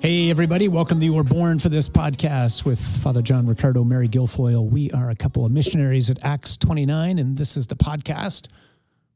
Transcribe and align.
Hey, 0.00 0.30
everybody, 0.30 0.66
welcome 0.66 0.98
to 0.98 1.04
You 1.04 1.12
Were 1.12 1.22
Born 1.22 1.58
for 1.58 1.68
this 1.68 1.86
podcast 1.86 2.64
with 2.64 2.80
Father 2.80 3.20
John 3.20 3.44
Riccardo, 3.44 3.84
Mary 3.84 4.08
Guilfoyle. 4.08 4.66
We 4.66 4.90
are 4.92 5.10
a 5.10 5.14
couple 5.14 5.44
of 5.44 5.52
missionaries 5.52 6.08
at 6.08 6.24
Acts 6.24 6.56
29, 6.56 7.18
and 7.18 7.36
this 7.36 7.58
is 7.58 7.66
the 7.66 7.76
podcast 7.76 8.48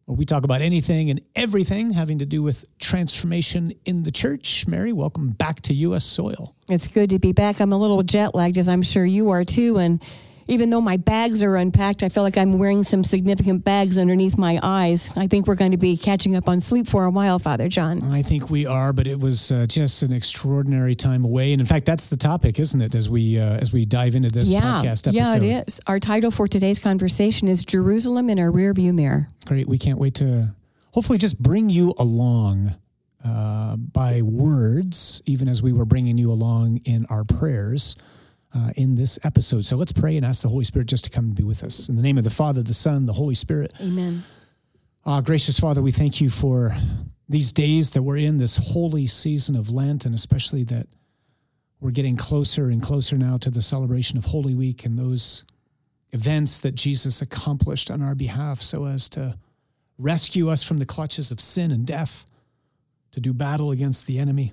where 0.04 0.14
we 0.14 0.26
talk 0.26 0.44
about 0.44 0.60
anything 0.60 1.08
and 1.08 1.22
everything 1.34 1.92
having 1.92 2.18
to 2.18 2.26
do 2.26 2.42
with 2.42 2.66
transformation 2.78 3.72
in 3.86 4.02
the 4.02 4.12
church. 4.12 4.66
Mary, 4.66 4.92
welcome 4.92 5.30
back 5.30 5.62
to 5.62 5.72
U.S. 5.72 6.04
soil. 6.04 6.54
It's 6.68 6.86
good 6.86 7.08
to 7.08 7.18
be 7.18 7.32
back. 7.32 7.60
I'm 7.60 7.72
a 7.72 7.78
little 7.78 8.02
jet 8.02 8.34
lagged, 8.34 8.58
as 8.58 8.68
I'm 8.68 8.82
sure 8.82 9.06
you 9.06 9.30
are 9.30 9.42
too. 9.42 9.78
And 9.78 10.02
even 10.46 10.70
though 10.70 10.80
my 10.80 10.96
bags 10.96 11.42
are 11.42 11.56
unpacked, 11.56 12.02
I 12.02 12.08
feel 12.08 12.22
like 12.22 12.36
I'm 12.36 12.58
wearing 12.58 12.82
some 12.82 13.02
significant 13.02 13.64
bags 13.64 13.98
underneath 13.98 14.36
my 14.36 14.58
eyes. 14.62 15.10
I 15.16 15.26
think 15.26 15.46
we're 15.46 15.54
going 15.54 15.70
to 15.70 15.76
be 15.76 15.96
catching 15.96 16.36
up 16.36 16.48
on 16.48 16.60
sleep 16.60 16.86
for 16.86 17.04
a 17.04 17.10
while, 17.10 17.38
Father 17.38 17.68
John. 17.68 18.02
I 18.04 18.22
think 18.22 18.50
we 18.50 18.66
are, 18.66 18.92
but 18.92 19.06
it 19.06 19.18
was 19.18 19.50
uh, 19.50 19.66
just 19.66 20.02
an 20.02 20.12
extraordinary 20.12 20.94
time 20.94 21.24
away. 21.24 21.52
And 21.52 21.60
in 21.60 21.66
fact, 21.66 21.86
that's 21.86 22.08
the 22.08 22.16
topic, 22.16 22.58
isn't 22.58 22.80
it? 22.80 22.94
As 22.94 23.08
we 23.08 23.38
uh, 23.38 23.56
as 23.56 23.72
we 23.72 23.84
dive 23.84 24.14
into 24.14 24.30
this 24.30 24.50
yeah, 24.50 24.60
podcast 24.60 25.08
episode. 25.08 25.12
Yeah, 25.12 25.36
it 25.36 25.66
is. 25.66 25.80
Our 25.86 25.98
title 25.98 26.30
for 26.30 26.46
today's 26.46 26.78
conversation 26.78 27.48
is 27.48 27.64
Jerusalem 27.64 28.28
in 28.28 28.38
our 28.38 28.50
rearview 28.50 28.94
mirror. 28.94 29.28
Great. 29.46 29.68
We 29.68 29.78
can't 29.78 29.98
wait 29.98 30.14
to 30.16 30.54
hopefully 30.92 31.18
just 31.18 31.38
bring 31.38 31.70
you 31.70 31.94
along 31.98 32.74
uh, 33.24 33.76
by 33.76 34.20
words, 34.22 35.22
even 35.24 35.48
as 35.48 35.62
we 35.62 35.72
were 35.72 35.86
bringing 35.86 36.18
you 36.18 36.30
along 36.30 36.80
in 36.84 37.06
our 37.06 37.24
prayers 37.24 37.96
uh, 38.54 38.70
in 38.76 38.94
this 38.94 39.18
episode. 39.24 39.64
So 39.64 39.76
let's 39.76 39.92
pray 39.92 40.16
and 40.16 40.24
ask 40.24 40.42
the 40.42 40.48
Holy 40.48 40.64
Spirit 40.64 40.86
just 40.86 41.04
to 41.04 41.10
come 41.10 41.26
and 41.26 41.34
be 41.34 41.42
with 41.42 41.64
us. 41.64 41.88
In 41.88 41.96
the 41.96 42.02
name 42.02 42.18
of 42.18 42.24
the 42.24 42.30
Father, 42.30 42.62
the 42.62 42.74
Son, 42.74 43.06
the 43.06 43.12
Holy 43.12 43.34
Spirit. 43.34 43.72
Amen. 43.80 44.24
Uh, 45.04 45.20
gracious 45.20 45.58
Father, 45.58 45.82
we 45.82 45.92
thank 45.92 46.20
you 46.20 46.30
for 46.30 46.74
these 47.28 47.52
days 47.52 47.90
that 47.92 48.02
we're 48.02 48.18
in, 48.18 48.38
this 48.38 48.56
holy 48.56 49.06
season 49.06 49.56
of 49.56 49.70
Lent, 49.70 50.06
and 50.06 50.14
especially 50.14 50.64
that 50.64 50.86
we're 51.80 51.90
getting 51.90 52.16
closer 52.16 52.70
and 52.70 52.82
closer 52.82 53.18
now 53.18 53.36
to 53.38 53.50
the 53.50 53.60
celebration 53.60 54.16
of 54.16 54.26
Holy 54.26 54.54
Week 54.54 54.86
and 54.86 54.98
those 54.98 55.44
events 56.12 56.60
that 56.60 56.74
Jesus 56.74 57.20
accomplished 57.20 57.90
on 57.90 58.00
our 58.00 58.14
behalf 58.14 58.62
so 58.62 58.86
as 58.86 59.08
to 59.10 59.36
rescue 59.98 60.48
us 60.48 60.62
from 60.62 60.78
the 60.78 60.86
clutches 60.86 61.30
of 61.30 61.40
sin 61.40 61.70
and 61.70 61.86
death, 61.86 62.24
to 63.12 63.20
do 63.20 63.32
battle 63.32 63.70
against 63.70 64.06
the 64.06 64.18
enemy 64.18 64.52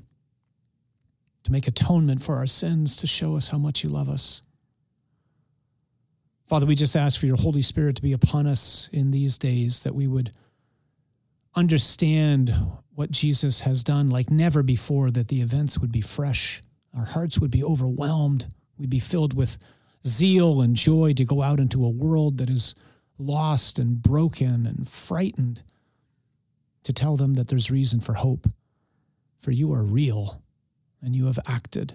to 1.44 1.52
make 1.52 1.67
atonement 1.67 2.22
for 2.22 2.36
our 2.36 2.47
sins, 2.47 2.95
to 2.97 3.08
show 3.08 3.36
us 3.36 3.50
how 3.50 3.58
much 3.58 3.84
you 3.84 3.89
love 3.89 4.09
us. 4.09 4.42
Father, 6.45 6.66
we 6.66 6.75
just 6.75 6.95
ask 6.95 7.20
for 7.20 7.28
your 7.28 7.38
Holy 7.38 7.61
Spirit 7.61 7.95
to 7.95 8.02
be 8.02 8.14
upon 8.14 8.45
us 8.45 8.89
in 8.92 9.11
these 9.11 9.38
days, 9.38 9.81
that 9.81 9.95
we 9.95 10.06
would 10.06 10.31
understand 11.56 12.53
what 12.94 13.11
Jesus 13.11 13.61
has 13.61 13.83
done 13.83 14.09
like 14.09 14.30
never 14.30 14.61
before, 14.61 15.11
that 15.11 15.30
the 15.30 15.42
events 15.42 15.80
would 15.80 15.92
be 15.92 16.02
fresh, 16.02 16.61
our 16.95 17.06
hearts 17.06 17.39
would 17.39 17.52
be 17.52 17.64
overwhelmed, 17.64 18.48
we'd 18.78 18.89
be 18.89 19.00
filled 19.00 19.33
with 19.33 19.58
zeal 20.05 20.61
and 20.61 20.76
joy 20.76 21.14
to 21.14 21.23
go 21.23 21.42
out 21.42 21.59
into 21.59 21.86
a 21.86 21.89
world 21.89 22.38
that 22.38 22.50
is 22.50 22.76
lost 23.17 23.80
and 23.80 24.02
broken 24.02 24.66
and 24.66 24.88
frightened, 24.89 25.64
to 26.83 26.92
tell 26.92 27.16
them 27.16 27.36
that 27.36 27.48
there's 27.48 27.72
reason 27.72 28.02
for 28.02 28.16
hope, 28.16 28.48
for 29.39 29.52
you 29.52 29.72
are 29.72 29.83
real 29.83 30.42
and 31.02 31.16
you 31.16 31.26
have 31.26 31.40
acted. 31.46 31.94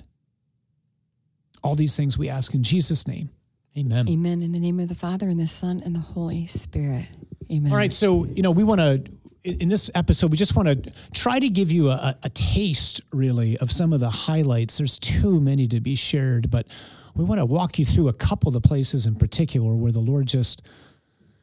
All 1.63 1.75
these 1.75 1.97
things 1.97 2.17
we 2.19 2.29
ask 2.29 2.55
in 2.55 2.63
Jesus' 2.63 3.07
name. 3.07 3.31
Amen. 3.79 4.09
Amen. 4.09 4.43
In 4.43 4.53
the 4.53 4.59
name 4.59 4.81
of 4.81 4.89
the 4.89 4.95
Father 4.95 5.29
and 5.29 5.39
the 5.39 5.47
Son 5.47 5.83
and 5.85 5.95
the 5.95 6.01
Holy 6.01 6.47
Spirit. 6.47 7.07
Amen. 7.53 7.71
All 7.71 7.77
right. 7.77 7.93
So, 7.93 8.25
you 8.25 8.43
know, 8.43 8.51
we 8.51 8.65
want 8.65 8.81
to, 8.81 9.05
in 9.45 9.69
this 9.69 9.91
episode, 9.95 10.31
we 10.31 10.37
just 10.37 10.57
want 10.57 10.85
to 10.85 10.91
try 11.13 11.39
to 11.39 11.49
give 11.49 11.71
you 11.71 11.91
a, 11.91 12.17
a, 12.23 12.31
taste, 12.31 13.01
really, 13.13 13.59
of 13.59 13.71
some 13.71 13.93
of 13.93 14.01
the 14.01 14.11
highlights. 14.11 14.79
There's 14.79 14.99
too 14.99 15.41
many 15.41 15.69
to 15.69 15.81
be 15.81 15.95
shared, 15.95 16.51
but 16.51 16.67
we 17.15 17.25
want 17.25 17.39
to 17.39 17.45
walk 17.45 17.79
you 17.79 17.85
through 17.85 18.09
a 18.09 18.13
couple 18.13 18.49
of 18.49 18.55
the 18.55 18.67
places 18.67 19.07
in 19.07 19.15
particular 19.15 19.75
where 19.75 19.93
the 19.93 20.01
Lord 20.01 20.27
just, 20.27 20.67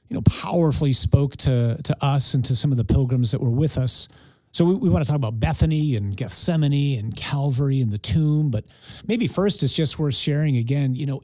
you 0.09 0.15
know, 0.15 0.21
powerfully 0.21 0.93
spoke 0.93 1.37
to, 1.37 1.79
to 1.83 1.95
us 2.01 2.33
and 2.33 2.43
to 2.45 2.55
some 2.55 2.71
of 2.71 2.77
the 2.77 2.85
pilgrims 2.85 3.31
that 3.31 3.41
were 3.41 3.49
with 3.51 3.77
us. 3.77 4.07
So 4.53 4.65
we, 4.65 4.75
we 4.75 4.89
want 4.89 5.03
to 5.03 5.07
talk 5.07 5.17
about 5.17 5.39
Bethany 5.39 5.95
and 5.95 6.15
Gethsemane 6.15 6.99
and 6.99 7.15
Calvary 7.15 7.81
and 7.81 7.91
the 7.91 7.97
tomb, 7.97 8.51
but 8.51 8.65
maybe 9.07 9.25
first 9.25 9.63
it's 9.63 9.73
just 9.73 9.97
worth 9.97 10.15
sharing 10.15 10.57
again. 10.57 10.93
You 10.95 11.07
know, 11.07 11.23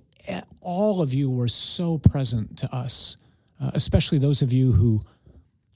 all 0.61 1.01
of 1.03 1.13
you 1.13 1.29
were 1.29 1.47
so 1.47 1.99
present 1.99 2.57
to 2.57 2.75
us, 2.75 3.17
uh, 3.61 3.69
especially 3.75 4.17
those 4.17 4.41
of 4.41 4.51
you 4.51 4.71
who 4.71 5.01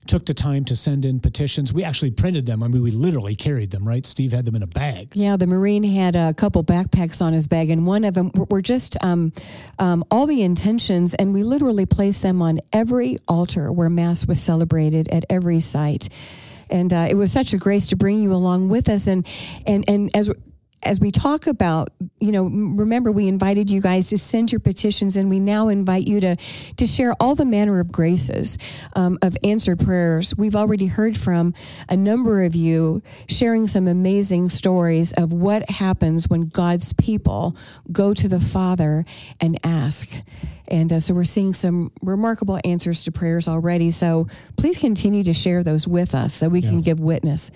took 0.08 0.25
the 0.25 0.34
time 0.34 0.66
to 0.66 0.75
send 0.75 1.06
in 1.06 1.19
petitions. 1.19 1.72
We 1.72 1.84
actually 1.84 2.09
printed 2.09 2.47
them. 2.47 2.64
I 2.64 2.68
mean, 2.68 2.81
we 2.81 2.90
literally 2.90 3.36
carried 3.36 3.70
them, 3.70 3.88
right? 3.88 4.06
Steve 4.06 4.34
had 4.34 4.46
them 4.46 4.56
in 4.56 4.64
a 4.64 4.68
bag. 4.68 5.16
Yeah, 5.16 5.38
the 5.38 5.47
Marine 5.47 5.84
had 5.84 6.16
a 6.16 6.34
couple 6.34 6.64
backpacks 6.64 7.22
on 7.22 7.34
his 7.34 7.47
bag, 7.47 7.70
and 7.70 7.85
one 7.85 8.03
of 8.03 8.16
them 8.16 8.31
were 8.50 8.64
just 8.64 8.97
um, 9.03 9.31
um, 9.78 10.03
all 10.09 10.25
the 10.25 10.41
intentions, 10.41 11.14
and 11.14 11.35
we 11.35 11.44
literally 11.44 11.85
placed 11.85 12.24
them 12.24 12.41
on 12.41 12.59
every 12.74 13.18
altar 13.28 13.72
where 13.72 13.91
Mass 13.91 14.25
was 14.25 14.41
celebrated 14.41 15.08
at 15.09 15.24
every 15.30 15.59
site 15.59 16.09
and 16.69 16.94
uh, 16.94 17.07
it 17.09 17.16
was 17.16 17.31
such 17.31 17.53
a 17.53 17.57
grace 17.57 17.88
to 17.88 17.96
bring 17.96 18.22
you 18.22 18.34
along 18.34 18.69
with 18.69 18.90
us. 18.90 19.07
And 19.07 19.28
and 19.66 19.84
and 19.88 20.09
as 20.16 20.29
as 20.83 20.99
we 20.99 21.11
talk 21.11 21.47
about, 21.47 21.89
you 22.19 22.31
know, 22.31 22.44
remember 22.44 23.11
we 23.11 23.27
invited 23.27 23.69
you 23.69 23.81
guys 23.81 24.09
to 24.09 24.17
send 24.17 24.51
your 24.51 24.59
petitions, 24.59 25.16
and 25.17 25.29
we 25.29 25.39
now 25.39 25.67
invite 25.69 26.07
you 26.07 26.19
to 26.19 26.35
to 26.77 26.85
share 26.85 27.13
all 27.19 27.35
the 27.35 27.45
manner 27.45 27.79
of 27.79 27.91
graces 27.91 28.57
um, 28.95 29.17
of 29.22 29.38
answered 29.43 29.79
prayers. 29.79 30.35
We've 30.35 30.55
already 30.55 30.88
heard 30.88 31.17
from 31.17 31.53
a 31.89 31.97
number 31.97 32.43
of 32.43 32.55
you 32.55 33.01
sharing 33.27 33.67
some 33.67 33.88
amazing 33.88 34.49
stories 34.49 35.13
of 35.13 35.33
what 35.33 35.69
happens 35.69 36.29
when 36.29 36.49
God's 36.49 36.93
people 36.93 37.55
go 37.91 38.13
to 38.13 38.27
the 38.27 38.39
Father 38.39 39.05
and 39.39 39.57
ask. 39.63 40.09
And 40.67 40.91
uh, 40.93 40.99
so 40.99 41.13
we're 41.13 41.25
seeing 41.25 41.53
some 41.53 41.91
remarkable 42.01 42.59
answers 42.63 43.03
to 43.03 43.11
prayers 43.11 43.47
already. 43.47 43.91
So 43.91 44.27
please 44.57 44.77
continue 44.77 45.23
to 45.25 45.33
share 45.33 45.61
those 45.61 45.88
with 45.88 46.16
us 46.16 46.33
so 46.33 46.47
we 46.47 46.59
yeah. 46.59 46.69
can 46.69 46.81
give 46.81 46.99
witness 46.99 47.51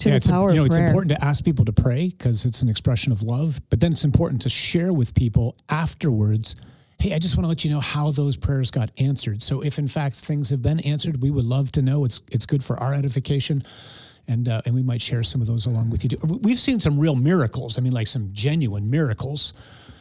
to 0.00 0.08
yeah, 0.08 0.18
the 0.18 0.28
power 0.28 0.50
a, 0.50 0.54
you 0.54 0.60
know, 0.60 0.64
It's 0.64 0.76
important 0.76 1.10
to 1.10 1.24
ask 1.24 1.44
people 1.44 1.64
to 1.66 1.72
pray 1.72 2.08
because 2.08 2.44
it's 2.44 2.62
an 2.62 2.68
expression 2.68 3.12
of 3.12 3.22
love, 3.22 3.60
but 3.70 3.80
then 3.80 3.92
it's 3.92 4.04
important 4.04 4.42
to 4.42 4.48
share 4.48 4.92
with 4.92 5.14
people 5.14 5.56
afterwards. 5.68 6.56
Hey, 6.98 7.14
I 7.14 7.18
just 7.18 7.36
want 7.36 7.44
to 7.44 7.48
let 7.48 7.64
you 7.64 7.70
know 7.70 7.80
how 7.80 8.10
those 8.10 8.36
prayers 8.36 8.70
got 8.70 8.90
answered. 8.98 9.42
So, 9.42 9.62
if 9.62 9.78
in 9.78 9.88
fact 9.88 10.16
things 10.16 10.50
have 10.50 10.62
been 10.62 10.80
answered, 10.80 11.22
we 11.22 11.30
would 11.30 11.44
love 11.44 11.72
to 11.72 11.82
know. 11.82 12.04
It's 12.04 12.20
it's 12.30 12.46
good 12.46 12.64
for 12.64 12.78
our 12.78 12.92
edification, 12.92 13.62
and 14.28 14.48
uh, 14.48 14.62
and 14.66 14.74
we 14.74 14.82
might 14.82 15.00
share 15.00 15.22
some 15.22 15.40
of 15.40 15.46
those 15.46 15.66
along 15.66 15.90
with 15.90 16.04
you. 16.04 16.18
We've 16.22 16.58
seen 16.58 16.80
some 16.80 16.98
real 16.98 17.16
miracles. 17.16 17.78
I 17.78 17.80
mean, 17.80 17.92
like 17.92 18.06
some 18.06 18.30
genuine 18.32 18.90
miracles, 18.90 19.54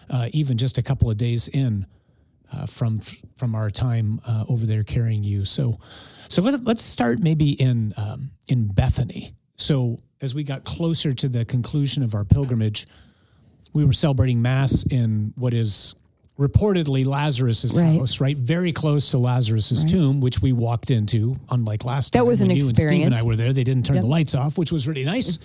uh, 0.09 0.29
even 0.33 0.57
just 0.57 0.77
a 0.77 0.83
couple 0.83 1.09
of 1.09 1.17
days 1.17 1.47
in 1.47 1.85
uh, 2.51 2.65
from 2.65 2.99
from 3.37 3.55
our 3.55 3.69
time 3.69 4.19
uh, 4.25 4.45
over 4.47 4.65
there 4.65 4.83
carrying 4.83 5.23
you. 5.23 5.45
So, 5.45 5.79
so 6.27 6.41
let's 6.41 6.57
let's 6.63 6.83
start 6.83 7.19
maybe 7.19 7.51
in 7.51 7.93
um, 7.95 8.31
in 8.47 8.67
Bethany. 8.67 9.35
So 9.59 9.99
as 10.21 10.33
we 10.33 10.43
got 10.43 10.63
closer 10.63 11.13
to 11.13 11.29
the 11.29 11.45
conclusion 11.45 12.01
of 12.03 12.15
our 12.15 12.23
pilgrimage, 12.23 12.87
we 13.73 13.85
were 13.85 13.93
celebrating 13.93 14.41
Mass 14.41 14.83
in 14.89 15.33
what 15.35 15.53
is 15.53 15.95
reportedly 16.39 17.05
Lazarus's 17.05 17.77
right. 17.77 17.99
house, 17.99 18.21
right? 18.21 18.37
Very 18.37 18.71
close 18.71 19.11
to 19.11 19.17
Lazarus's 19.17 19.83
right. 19.83 19.91
tomb, 19.91 20.21
which 20.21 20.41
we 20.41 20.53
walked 20.53 20.89
into, 20.89 21.35
unlike 21.49 21.83
last 21.83 22.13
that 22.13 22.19
time. 22.19 22.25
That 22.25 22.29
was 22.29 22.41
an 22.41 22.49
you 22.49 22.55
experience. 22.57 22.79
and 22.79 22.89
Steve 22.89 23.05
and 23.07 23.15
I 23.15 23.23
were 23.23 23.35
there. 23.35 23.51
They 23.51 23.65
didn't 23.65 23.85
turn 23.85 23.97
yep. 23.97 24.03
the 24.03 24.09
lights 24.09 24.33
off, 24.33 24.57
which 24.57 24.71
was 24.71 24.87
really 24.87 25.03
nice. 25.03 25.37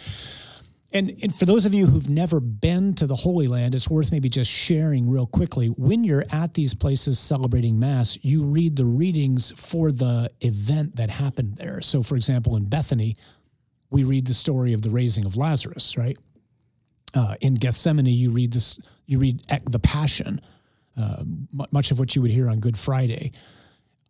And, 0.93 1.19
and 1.21 1.35
for 1.35 1.45
those 1.45 1.67
of 1.67 1.75
you 1.75 1.89
who've 1.89 2.09
never 2.09 2.39
been 2.39 2.95
to 2.95 3.09
the 3.09 3.17
Holy 3.17 3.49
Land, 3.49 3.75
it's 3.75 3.91
worth 3.91 4.13
maybe 4.13 4.29
just 4.29 4.49
sharing 4.49 5.11
real 5.11 5.27
quickly. 5.27 5.67
When 5.67 6.05
you're 6.05 6.25
at 6.31 6.55
these 6.55 6.73
places 6.73 7.19
celebrating 7.19 7.81
Mass, 7.81 8.17
you 8.23 8.45
read 8.45 8.77
the 8.77 8.85
readings 8.85 9.53
for 9.57 9.91
the 9.91 10.31
event 10.43 10.95
that 10.95 11.11
happened 11.11 11.57
there. 11.57 11.81
So, 11.81 12.05
for 12.05 12.15
example, 12.15 12.55
in 12.55 12.67
Bethany, 12.67 13.17
we 13.94 14.02
read 14.02 14.26
the 14.26 14.35
story 14.35 14.73
of 14.73 14.82
the 14.82 14.91
raising 14.91 15.25
of 15.25 15.37
Lazarus, 15.37 15.96
right? 15.96 16.19
Uh, 17.14 17.37
in 17.41 17.55
Gethsemane, 17.55 18.06
you 18.06 18.32
read 18.32 18.52
this, 18.52 18.81
you 19.06 19.20
read 19.20 19.41
the 19.70 19.79
Passion, 19.79 20.41
uh, 20.96 21.23
much 21.70 21.93
of 21.93 22.00
what 22.00 22.17
you 22.17 22.20
would 22.23 22.32
hear 22.32 22.50
on 22.50 22.58
Good 22.58 22.76
Friday. 22.76 23.31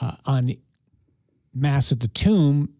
Uh, 0.00 0.16
on 0.24 0.52
Mass 1.54 1.92
at 1.92 2.00
the 2.00 2.08
tomb, 2.08 2.72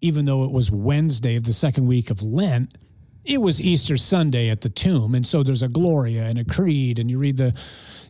even 0.00 0.24
though 0.24 0.42
it 0.42 0.50
was 0.50 0.68
Wednesday 0.68 1.36
of 1.36 1.44
the 1.44 1.52
second 1.52 1.86
week 1.86 2.10
of 2.10 2.22
Lent, 2.22 2.76
it 3.24 3.40
was 3.40 3.60
Easter 3.60 3.96
Sunday 3.96 4.50
at 4.50 4.60
the 4.60 4.68
tomb, 4.68 5.14
and 5.14 5.24
so 5.24 5.44
there's 5.44 5.62
a 5.62 5.68
Gloria 5.68 6.24
and 6.24 6.40
a 6.40 6.44
Creed, 6.44 6.98
and 6.98 7.08
you 7.08 7.18
read 7.18 7.36
the, 7.36 7.54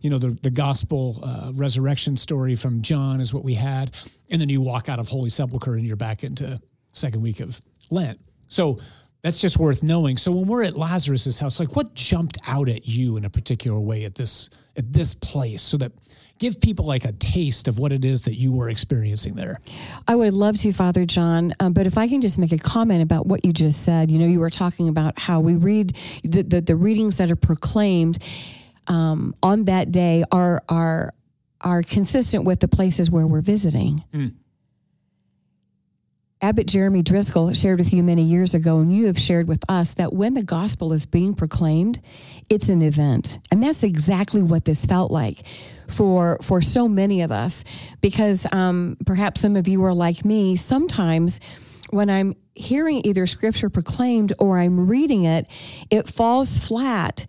you 0.00 0.08
know, 0.08 0.18
the 0.18 0.30
the 0.42 0.50
Gospel 0.50 1.20
uh, 1.22 1.52
resurrection 1.54 2.16
story 2.16 2.54
from 2.54 2.80
John 2.80 3.20
is 3.20 3.34
what 3.34 3.44
we 3.44 3.54
had, 3.54 3.94
and 4.30 4.40
then 4.40 4.48
you 4.48 4.62
walk 4.62 4.88
out 4.88 4.98
of 4.98 5.08
Holy 5.08 5.28
Sepulchre 5.28 5.74
and 5.74 5.86
you're 5.86 5.96
back 5.96 6.24
into 6.24 6.58
second 6.92 7.20
week 7.20 7.40
of 7.40 7.60
Lent. 7.90 8.18
So 8.48 8.78
that's 9.22 9.40
just 9.40 9.58
worth 9.58 9.82
knowing. 9.82 10.16
So 10.16 10.32
when 10.32 10.46
we're 10.46 10.64
at 10.64 10.76
Lazarus's 10.76 11.38
house, 11.38 11.60
like 11.60 11.76
what 11.76 11.94
jumped 11.94 12.38
out 12.46 12.68
at 12.68 12.86
you 12.86 13.16
in 13.16 13.24
a 13.24 13.30
particular 13.30 13.78
way 13.80 14.04
at 14.04 14.14
this 14.14 14.50
at 14.76 14.92
this 14.92 15.12
place 15.14 15.60
so 15.60 15.76
that 15.78 15.92
give 16.38 16.60
people 16.60 16.86
like 16.86 17.04
a 17.04 17.12
taste 17.12 17.68
of 17.68 17.78
what 17.78 17.92
it 17.92 18.04
is 18.04 18.22
that 18.22 18.34
you 18.34 18.52
were 18.52 18.68
experiencing 18.68 19.34
there. 19.34 19.60
I 20.06 20.14
would 20.14 20.34
love 20.34 20.56
to, 20.58 20.72
Father 20.72 21.04
John. 21.04 21.52
Um, 21.60 21.72
but 21.72 21.86
if 21.86 21.98
I 21.98 22.08
can 22.08 22.20
just 22.20 22.38
make 22.38 22.52
a 22.52 22.58
comment 22.58 23.02
about 23.02 23.26
what 23.26 23.44
you 23.44 23.52
just 23.52 23.82
said, 23.84 24.10
you 24.10 24.18
know, 24.18 24.26
you 24.26 24.40
were 24.40 24.50
talking 24.50 24.88
about 24.88 25.18
how 25.18 25.40
we 25.40 25.56
read 25.56 25.96
the, 26.22 26.42
the, 26.42 26.60
the 26.60 26.76
readings 26.76 27.16
that 27.16 27.30
are 27.30 27.36
proclaimed 27.36 28.18
um, 28.86 29.34
on 29.42 29.64
that 29.64 29.90
day 29.90 30.24
are, 30.30 30.62
are, 30.68 31.12
are 31.60 31.82
consistent 31.82 32.44
with 32.44 32.60
the 32.60 32.68
places 32.68 33.10
where 33.10 33.26
we're 33.26 33.40
visiting. 33.40 34.04
Mm. 34.12 34.34
Abbot 36.48 36.66
Jeremy 36.66 37.02
Driscoll 37.02 37.52
shared 37.52 37.78
with 37.78 37.92
you 37.92 38.02
many 38.02 38.22
years 38.22 38.54
ago, 38.54 38.78
and 38.78 38.90
you 38.90 39.04
have 39.08 39.18
shared 39.18 39.48
with 39.48 39.62
us 39.68 39.92
that 39.92 40.14
when 40.14 40.32
the 40.32 40.42
gospel 40.42 40.94
is 40.94 41.04
being 41.04 41.34
proclaimed, 41.34 42.00
it's 42.48 42.70
an 42.70 42.80
event. 42.80 43.38
And 43.52 43.62
that's 43.62 43.82
exactly 43.82 44.40
what 44.40 44.64
this 44.64 44.86
felt 44.86 45.10
like 45.10 45.46
for, 45.88 46.38
for 46.40 46.62
so 46.62 46.88
many 46.88 47.20
of 47.20 47.30
us. 47.30 47.64
Because 48.00 48.46
um, 48.50 48.96
perhaps 49.04 49.42
some 49.42 49.56
of 49.56 49.68
you 49.68 49.84
are 49.84 49.92
like 49.92 50.24
me, 50.24 50.56
sometimes 50.56 51.38
when 51.90 52.08
I'm 52.08 52.34
hearing 52.54 53.02
either 53.04 53.26
scripture 53.26 53.68
proclaimed 53.68 54.32
or 54.38 54.58
I'm 54.58 54.88
reading 54.88 55.24
it, 55.24 55.46
it 55.90 56.08
falls 56.08 56.58
flat. 56.58 57.26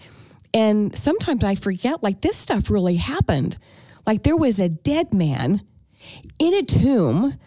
And 0.53 0.97
sometimes 0.97 1.43
I 1.43 1.55
forget, 1.55 2.01
like, 2.01 2.21
this 2.21 2.37
stuff 2.37 2.69
really 2.69 2.95
happened. 2.95 3.57
Like, 4.07 4.23
there 4.23 4.37
was 4.37 4.59
a 4.59 4.69
dead 4.69 5.13
man 5.13 5.61
in 6.39 6.53
a 6.53 6.63
tomb 6.63 7.37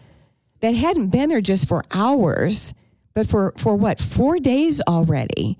that 0.63 0.75
hadn't 0.75 1.09
been 1.09 1.27
there 1.27 1.41
just 1.41 1.67
for 1.67 1.83
hours, 1.91 2.73
but 3.13 3.27
for, 3.27 3.53
for 3.57 3.75
what, 3.75 3.99
four 3.99 4.39
days 4.39 4.79
already. 4.87 5.57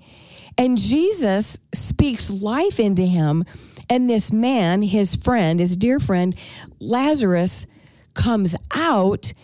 And 0.56 0.78
Jesus 0.78 1.58
speaks 1.74 2.30
life 2.30 2.80
into 2.80 3.02
him. 3.02 3.44
And 3.90 4.08
this 4.08 4.32
man, 4.32 4.80
his 4.80 5.14
friend, 5.14 5.60
his 5.60 5.76
dear 5.76 6.00
friend, 6.00 6.34
Lazarus, 6.80 7.66
comes 8.14 8.56
out. 8.74 9.34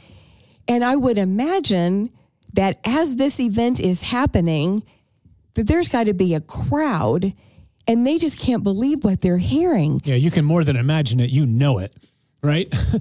And 0.67 0.83
I 0.83 0.97
would 0.97 1.19
imagine 1.19 2.09
that 2.55 2.81
as 2.83 3.17
this 3.17 3.39
event 3.39 3.81
is 3.81 4.05
happening, 4.05 4.83
that 5.57 5.67
there's 5.67 5.89
got 5.89 6.05
to 6.05 6.15
be 6.15 6.33
a 6.33 6.41
crowd 6.41 7.35
and 7.87 8.07
they 8.07 8.17
just 8.17 8.39
can't 8.39 8.65
believe 8.65 9.05
what 9.05 9.21
they're 9.21 9.37
hearing. 9.37 10.01
Yeah, 10.05 10.15
you 10.15 10.31
can 10.31 10.47
more 10.47 10.65
than 10.65 10.77
imagine 10.77 11.21
it, 11.21 11.29
you 11.29 11.45
know 11.45 11.77
it 11.81 11.93
right? 12.42 12.69
All 12.94 13.00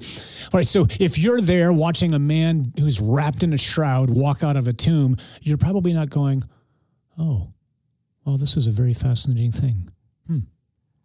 right. 0.54 0.68
So 0.68 0.88
if 1.00 1.18
you're 1.18 1.42
there 1.42 1.72
watching 1.72 2.14
a 2.14 2.20
man 2.20 2.74
who's 2.78 3.00
wrapped 3.00 3.44
in 3.44 3.54
a 3.54 3.58
shroud 3.58 4.10
walk 4.10 4.44
out 4.44 4.58
of 4.58 4.68
a 4.68 4.74
tomb, 4.74 5.18
you're 5.42 5.58
probably 5.58 5.94
not 5.94 6.10
going, 6.10 6.44
oh, 7.18 7.54
well, 8.26 8.38
this 8.38 8.58
is 8.58 8.68
a 8.68 8.72
very 8.72 8.94
fascinating 8.94 9.52
thing. 9.52 9.90
Hmm. 10.28 10.40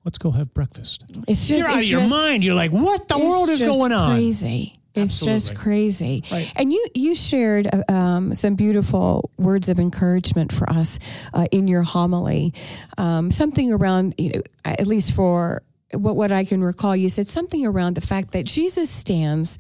Let's 0.05 0.19
go 0.19 0.31
have 0.31 0.53
breakfast. 0.53 1.05
It's 1.27 1.49
just 1.49 1.61
you're 1.61 1.71
out 1.71 1.81
of 1.81 1.87
your 1.87 2.09
mind. 2.09 2.45
You're 2.45 2.55
like, 2.55 2.71
what 2.71 3.09
the 3.09 3.19
world 3.19 3.49
is 3.49 3.63
going 3.63 3.93
on? 3.93 4.13
It's 4.13 4.21
crazy. 4.21 4.79
It's 4.95 5.13
Absolutely. 5.15 5.37
just 5.37 5.57
crazy. 5.57 6.25
Right. 6.31 6.53
And 6.55 6.73
you 6.73 6.87
you 6.95 7.15
shared 7.17 7.67
uh, 7.67 7.93
um, 7.93 8.33
some 8.33 8.55
beautiful 8.55 9.31
words 9.39 9.69
of 9.69 9.81
encouragement 9.81 10.53
for 10.53 10.71
us 10.71 11.01
uh, 11.33 11.49
in 11.51 11.67
your 11.67 11.83
homily. 11.83 12.55
Um, 12.97 13.33
something 13.33 13.73
around, 13.73 14.15
you 14.19 14.35
know, 14.35 14.43
at 14.65 14.87
least 14.87 15.15
for 15.15 15.63
what, 15.93 16.17
what 16.17 16.33
I 16.33 16.45
can 16.45 16.63
recall, 16.63 16.97
you 16.97 17.09
said 17.09 17.29
something 17.29 17.65
around 17.65 17.95
the 17.95 18.01
fact 18.01 18.33
that 18.33 18.47
Jesus 18.47 18.91
stands 18.91 19.59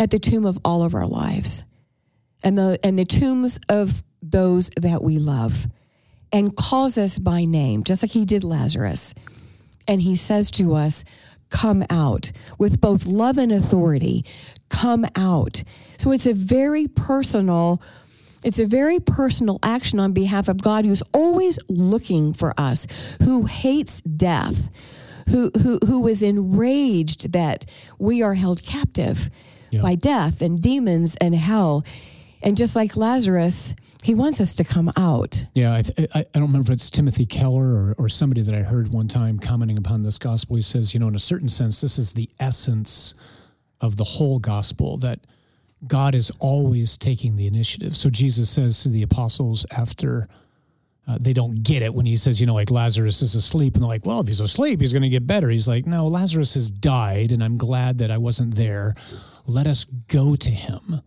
at 0.00 0.10
the 0.10 0.18
tomb 0.18 0.46
of 0.46 0.58
all 0.64 0.82
of 0.82 0.94
our 0.94 1.06
lives 1.06 1.64
and 2.44 2.56
the, 2.56 2.78
and 2.82 2.98
the 2.98 3.04
tombs 3.04 3.58
of 3.68 4.02
those 4.22 4.70
that 4.76 5.02
we 5.02 5.18
love 5.18 5.66
and 6.32 6.54
calls 6.54 6.98
us 6.98 7.18
by 7.18 7.44
name, 7.44 7.84
just 7.84 8.02
like 8.02 8.12
he 8.12 8.24
did 8.24 8.44
Lazarus. 8.44 9.14
And 9.86 10.02
he 10.02 10.16
says 10.16 10.50
to 10.52 10.74
us, 10.74 11.04
Come 11.50 11.82
out 11.88 12.30
with 12.58 12.78
both 12.78 13.06
love 13.06 13.38
and 13.38 13.50
authority. 13.50 14.26
Come 14.68 15.06
out. 15.16 15.62
So 15.96 16.12
it's 16.12 16.26
a 16.26 16.34
very 16.34 16.86
personal 16.88 17.80
it's 18.44 18.60
a 18.60 18.66
very 18.66 19.00
personal 19.00 19.58
action 19.64 19.98
on 19.98 20.12
behalf 20.12 20.48
of 20.48 20.62
God 20.62 20.84
who's 20.84 21.02
always 21.12 21.58
looking 21.68 22.32
for 22.32 22.54
us, 22.56 22.86
who 23.20 23.46
hates 23.46 24.00
death, 24.02 24.70
who, 25.28 25.50
who, 25.62 25.78
who 25.86 26.00
was 26.00 26.22
enraged 26.22 27.32
that 27.32 27.66
we 27.98 28.22
are 28.22 28.34
held 28.34 28.62
captive 28.62 29.30
yeah. 29.70 29.82
by 29.82 29.94
death 29.94 30.42
and 30.42 30.60
demons 30.60 31.16
and 31.20 31.34
hell. 31.34 31.84
And 32.42 32.56
just 32.56 32.76
like 32.76 32.96
Lazarus, 32.96 33.74
he 34.02 34.14
wants 34.14 34.40
us 34.40 34.54
to 34.56 34.64
come 34.64 34.92
out. 34.96 35.44
Yeah, 35.54 35.72
I, 35.72 35.82
I, 35.98 36.20
I, 36.20 36.24
don't 36.34 36.44
remember 36.44 36.70
if 36.70 36.76
it's 36.76 36.88
Timothy 36.88 37.26
Keller 37.26 37.64
or, 37.64 37.94
or 37.98 38.08
somebody 38.08 38.42
that 38.42 38.54
I 38.54 38.62
heard 38.62 38.88
one 38.88 39.08
time 39.08 39.38
commenting 39.38 39.76
upon 39.76 40.04
this 40.04 40.18
gospel. 40.18 40.56
He 40.56 40.62
says, 40.62 40.94
you 40.94 41.00
know, 41.00 41.08
in 41.08 41.16
a 41.16 41.20
certain 41.20 41.48
sense, 41.48 41.80
this 41.80 41.98
is 41.98 42.12
the 42.12 42.30
essence 42.38 43.14
of 43.80 43.96
the 43.96 44.04
whole 44.04 44.38
gospel 44.38 44.98
that 44.98 45.20
God 45.86 46.14
is 46.14 46.30
always 46.40 46.96
taking 46.96 47.36
the 47.36 47.46
initiative. 47.46 47.96
So 47.96 48.10
Jesus 48.10 48.50
says 48.50 48.82
to 48.82 48.88
the 48.88 49.02
apostles 49.02 49.66
after 49.70 50.26
uh, 51.08 51.16
they 51.18 51.32
don't 51.32 51.62
get 51.62 51.82
it 51.82 51.94
when 51.94 52.04
he 52.04 52.16
says, 52.16 52.38
you 52.38 52.46
know, 52.46 52.54
like 52.54 52.70
Lazarus 52.70 53.22
is 53.22 53.34
asleep. 53.34 53.74
And 53.74 53.82
they're 53.82 53.88
like, 53.88 54.04
well, 54.04 54.20
if 54.20 54.28
he's 54.28 54.40
asleep, 54.40 54.80
he's 54.80 54.92
going 54.92 55.02
to 55.02 55.08
get 55.08 55.26
better. 55.26 55.48
He's 55.48 55.66
like, 55.66 55.86
no, 55.86 56.06
Lazarus 56.06 56.52
has 56.54 56.70
died, 56.70 57.32
and 57.32 57.42
I'm 57.42 57.56
glad 57.56 57.98
that 57.98 58.10
I 58.10 58.18
wasn't 58.18 58.56
there. 58.56 58.94
Let 59.46 59.66
us 59.66 59.84
go 59.84 60.36
to 60.36 60.50
him. 60.50 61.00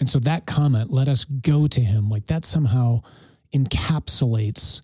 And 0.00 0.10
so 0.10 0.18
that 0.20 0.44
comment, 0.46 0.90
let 0.90 1.08
us 1.08 1.24
go 1.24 1.68
to 1.68 1.80
him, 1.80 2.10
like 2.10 2.26
that 2.26 2.44
somehow 2.44 3.02
encapsulates 3.54 4.82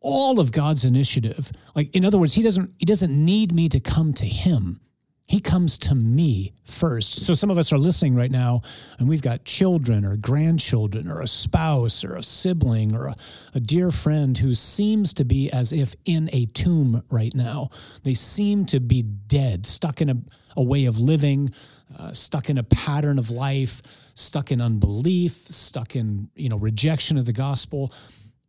all 0.00 0.40
of 0.40 0.50
God's 0.50 0.84
initiative. 0.84 1.52
Like, 1.76 1.94
in 1.94 2.04
other 2.04 2.18
words, 2.18 2.34
he 2.34 2.42
doesn't, 2.42 2.72
he 2.78 2.86
doesn't 2.86 3.12
need 3.12 3.52
me 3.52 3.68
to 3.68 3.78
come 3.78 4.12
to 4.14 4.26
him. 4.26 4.80
He 5.28 5.40
comes 5.40 5.76
to 5.78 5.94
me 5.94 6.54
first. 6.64 7.26
So 7.26 7.34
some 7.34 7.50
of 7.50 7.58
us 7.58 7.70
are 7.70 7.76
listening 7.76 8.14
right 8.14 8.30
now, 8.30 8.62
and 8.98 9.06
we've 9.06 9.20
got 9.20 9.44
children 9.44 10.06
or 10.06 10.16
grandchildren 10.16 11.06
or 11.06 11.20
a 11.20 11.26
spouse 11.26 12.02
or 12.02 12.16
a 12.16 12.22
sibling 12.22 12.94
or 12.94 13.08
a, 13.08 13.16
a, 13.52 13.60
dear 13.60 13.90
friend 13.90 14.38
who 14.38 14.54
seems 14.54 15.12
to 15.14 15.26
be 15.26 15.50
as 15.50 15.70
if 15.70 15.94
in 16.06 16.30
a 16.32 16.46
tomb 16.46 17.02
right 17.10 17.34
now. 17.34 17.68
They 18.04 18.14
seem 18.14 18.64
to 18.66 18.80
be 18.80 19.02
dead, 19.02 19.66
stuck 19.66 20.00
in 20.00 20.08
a, 20.08 20.16
a 20.56 20.62
way 20.62 20.86
of 20.86 20.98
living, 20.98 21.52
uh, 21.98 22.14
stuck 22.14 22.48
in 22.48 22.56
a 22.56 22.62
pattern 22.62 23.18
of 23.18 23.30
life, 23.30 23.82
stuck 24.14 24.50
in 24.50 24.62
unbelief, 24.62 25.32
stuck 25.32 25.94
in 25.94 26.30
you 26.36 26.48
know 26.48 26.56
rejection 26.56 27.18
of 27.18 27.26
the 27.26 27.34
gospel. 27.34 27.92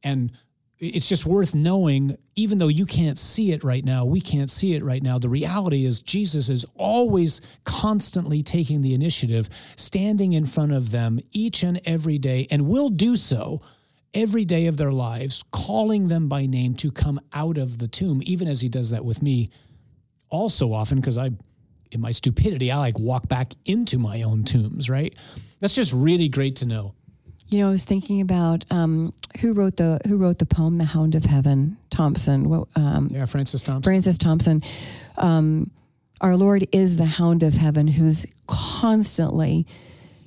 And 0.01 0.31
it's 0.79 1.09
just 1.09 1.25
worth 1.25 1.53
knowing, 1.53 2.17
even 2.35 2.57
though 2.57 2.69
you 2.69 2.85
can't 2.85 3.17
see 3.17 3.51
it 3.51 3.63
right 3.65 3.83
now, 3.83 4.05
we 4.05 4.21
can't 4.21 4.49
see 4.49 4.75
it 4.75 4.83
right 4.83 5.03
now. 5.03 5.19
The 5.19 5.27
reality 5.27 5.85
is, 5.85 5.99
Jesus 5.99 6.47
is 6.47 6.65
always 6.75 7.41
constantly 7.65 8.41
taking 8.41 8.81
the 8.81 8.93
initiative, 8.93 9.49
standing 9.75 10.33
in 10.33 10.45
front 10.45 10.71
of 10.71 10.91
them 10.91 11.19
each 11.33 11.63
and 11.63 11.81
every 11.83 12.17
day, 12.17 12.47
and 12.49 12.67
will 12.67 12.89
do 12.89 13.17
so 13.17 13.61
every 14.13 14.45
day 14.45 14.67
of 14.67 14.77
their 14.77 14.91
lives, 14.91 15.43
calling 15.51 16.07
them 16.07 16.29
by 16.29 16.45
name 16.45 16.73
to 16.75 16.91
come 16.91 17.19
out 17.33 17.57
of 17.57 17.77
the 17.77 17.87
tomb, 17.87 18.21
even 18.25 18.47
as 18.47 18.61
he 18.61 18.69
does 18.69 18.91
that 18.91 19.03
with 19.03 19.21
me 19.21 19.49
also 20.29 20.71
often, 20.71 20.99
because 20.99 21.17
I, 21.17 21.31
in 21.91 21.99
my 21.99 22.11
stupidity, 22.11 22.71
I 22.71 22.77
like 22.77 22.97
walk 22.97 23.27
back 23.27 23.53
into 23.65 23.97
my 23.97 24.21
own 24.21 24.45
tombs, 24.45 24.89
right? 24.89 25.13
That's 25.59 25.75
just 25.75 25.91
really 25.91 26.29
great 26.29 26.55
to 26.57 26.65
know. 26.65 26.95
You 27.49 27.59
know, 27.59 27.69
I 27.69 27.71
was 27.71 27.83
thinking 27.83 28.21
about 28.21 28.63
um, 28.69 29.11
who 29.41 29.53
wrote 29.53 29.77
the 29.77 29.99
who 30.07 30.17
wrote 30.17 30.37
the 30.37 30.45
poem 30.45 30.77
"The 30.77 30.85
Hound 30.85 31.15
of 31.15 31.25
Heaven." 31.25 31.77
Thompson. 31.89 32.65
Um, 32.75 33.09
yeah, 33.11 33.25
Francis 33.25 33.63
Thompson. 33.63 33.83
Francis 33.89 34.17
Thompson. 34.17 34.63
Um, 35.17 35.71
our 36.21 36.37
Lord 36.37 36.67
is 36.71 36.97
the 36.97 37.05
Hound 37.05 37.43
of 37.43 37.55
Heaven, 37.55 37.87
who's 37.87 38.25
constantly 38.45 39.65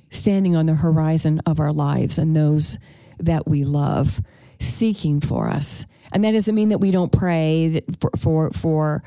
standing 0.09 0.55
on 0.55 0.65
the 0.65 0.75
horizon 0.75 1.41
of 1.45 1.59
our 1.59 1.71
lives 1.71 2.17
and 2.17 2.35
those 2.35 2.77
that 3.19 3.47
we 3.47 3.63
love, 3.63 4.21
seeking 4.59 5.21
for 5.21 5.49
us. 5.49 5.85
And 6.11 6.23
that 6.23 6.31
doesn't 6.31 6.53
mean 6.53 6.69
that 6.69 6.79
we 6.79 6.91
don't 6.91 7.11
pray 7.11 7.81
for 7.99 8.11
for 8.17 8.51
for, 8.51 9.03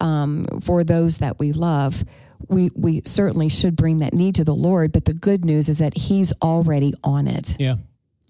um, 0.00 0.44
for 0.60 0.82
those 0.82 1.18
that 1.18 1.38
we 1.38 1.52
love 1.52 2.04
we 2.48 2.70
we 2.74 3.02
certainly 3.04 3.48
should 3.48 3.76
bring 3.76 3.98
that 3.98 4.12
need 4.12 4.34
to 4.36 4.44
the 4.44 4.54
Lord. 4.54 4.92
But 4.92 5.04
the 5.04 5.14
good 5.14 5.44
news 5.44 5.68
is 5.68 5.78
that 5.78 5.96
He's 5.96 6.32
already 6.42 6.94
on 7.04 7.26
it. 7.26 7.56
Yeah. 7.58 7.76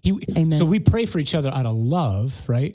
He, 0.03 0.19
Amen. 0.37 0.53
So 0.53 0.65
we 0.65 0.81
pray 0.81 1.05
for 1.05 1.19
each 1.19 1.35
other 1.35 1.51
out 1.51 1.67
of 1.67 1.75
love, 1.75 2.43
right? 2.49 2.75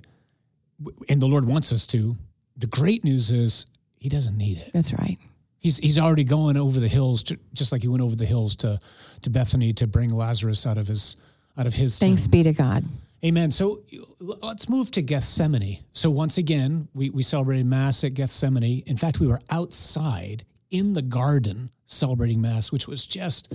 And 1.09 1.21
the 1.21 1.25
Lord 1.25 1.45
wants 1.45 1.71
us 1.71 1.87
to. 1.87 2.15
The 2.57 2.67
great 2.67 3.03
news 3.03 3.31
is 3.31 3.65
He 3.97 4.09
doesn't 4.09 4.37
need 4.37 4.57
it. 4.57 4.71
That's 4.73 4.93
right. 4.93 5.17
He's 5.59 5.77
he's 5.77 5.97
already 5.97 6.23
going 6.23 6.57
over 6.57 6.79
the 6.79 6.87
hills, 6.87 7.23
to, 7.23 7.39
just 7.53 7.71
like 7.71 7.81
He 7.81 7.87
went 7.87 8.03
over 8.03 8.15
the 8.15 8.25
hills 8.25 8.55
to 8.57 8.79
to 9.23 9.29
Bethany 9.29 9.73
to 9.73 9.87
bring 9.87 10.11
Lazarus 10.11 10.65
out 10.65 10.77
of 10.77 10.87
his 10.87 11.15
out 11.57 11.67
of 11.67 11.73
his. 11.73 11.97
Thanks 11.97 12.23
tomb. 12.23 12.31
be 12.31 12.43
to 12.43 12.53
God. 12.53 12.83
Amen. 13.25 13.49
So 13.49 13.81
let's 14.19 14.69
move 14.69 14.91
to 14.91 15.01
Gethsemane. 15.01 15.83
So 15.93 16.11
once 16.11 16.37
again, 16.37 16.87
we, 16.93 17.09
we 17.09 17.23
celebrated 17.23 17.65
Mass 17.65 18.03
at 18.03 18.13
Gethsemane. 18.13 18.83
In 18.85 18.97
fact, 18.97 19.19
we 19.19 19.25
were 19.25 19.41
outside 19.49 20.45
in 20.75 20.93
the 20.93 21.01
garden 21.01 21.69
celebrating 21.85 22.41
Mass, 22.41 22.71
which 22.71 22.87
was 22.87 23.05
just, 23.05 23.53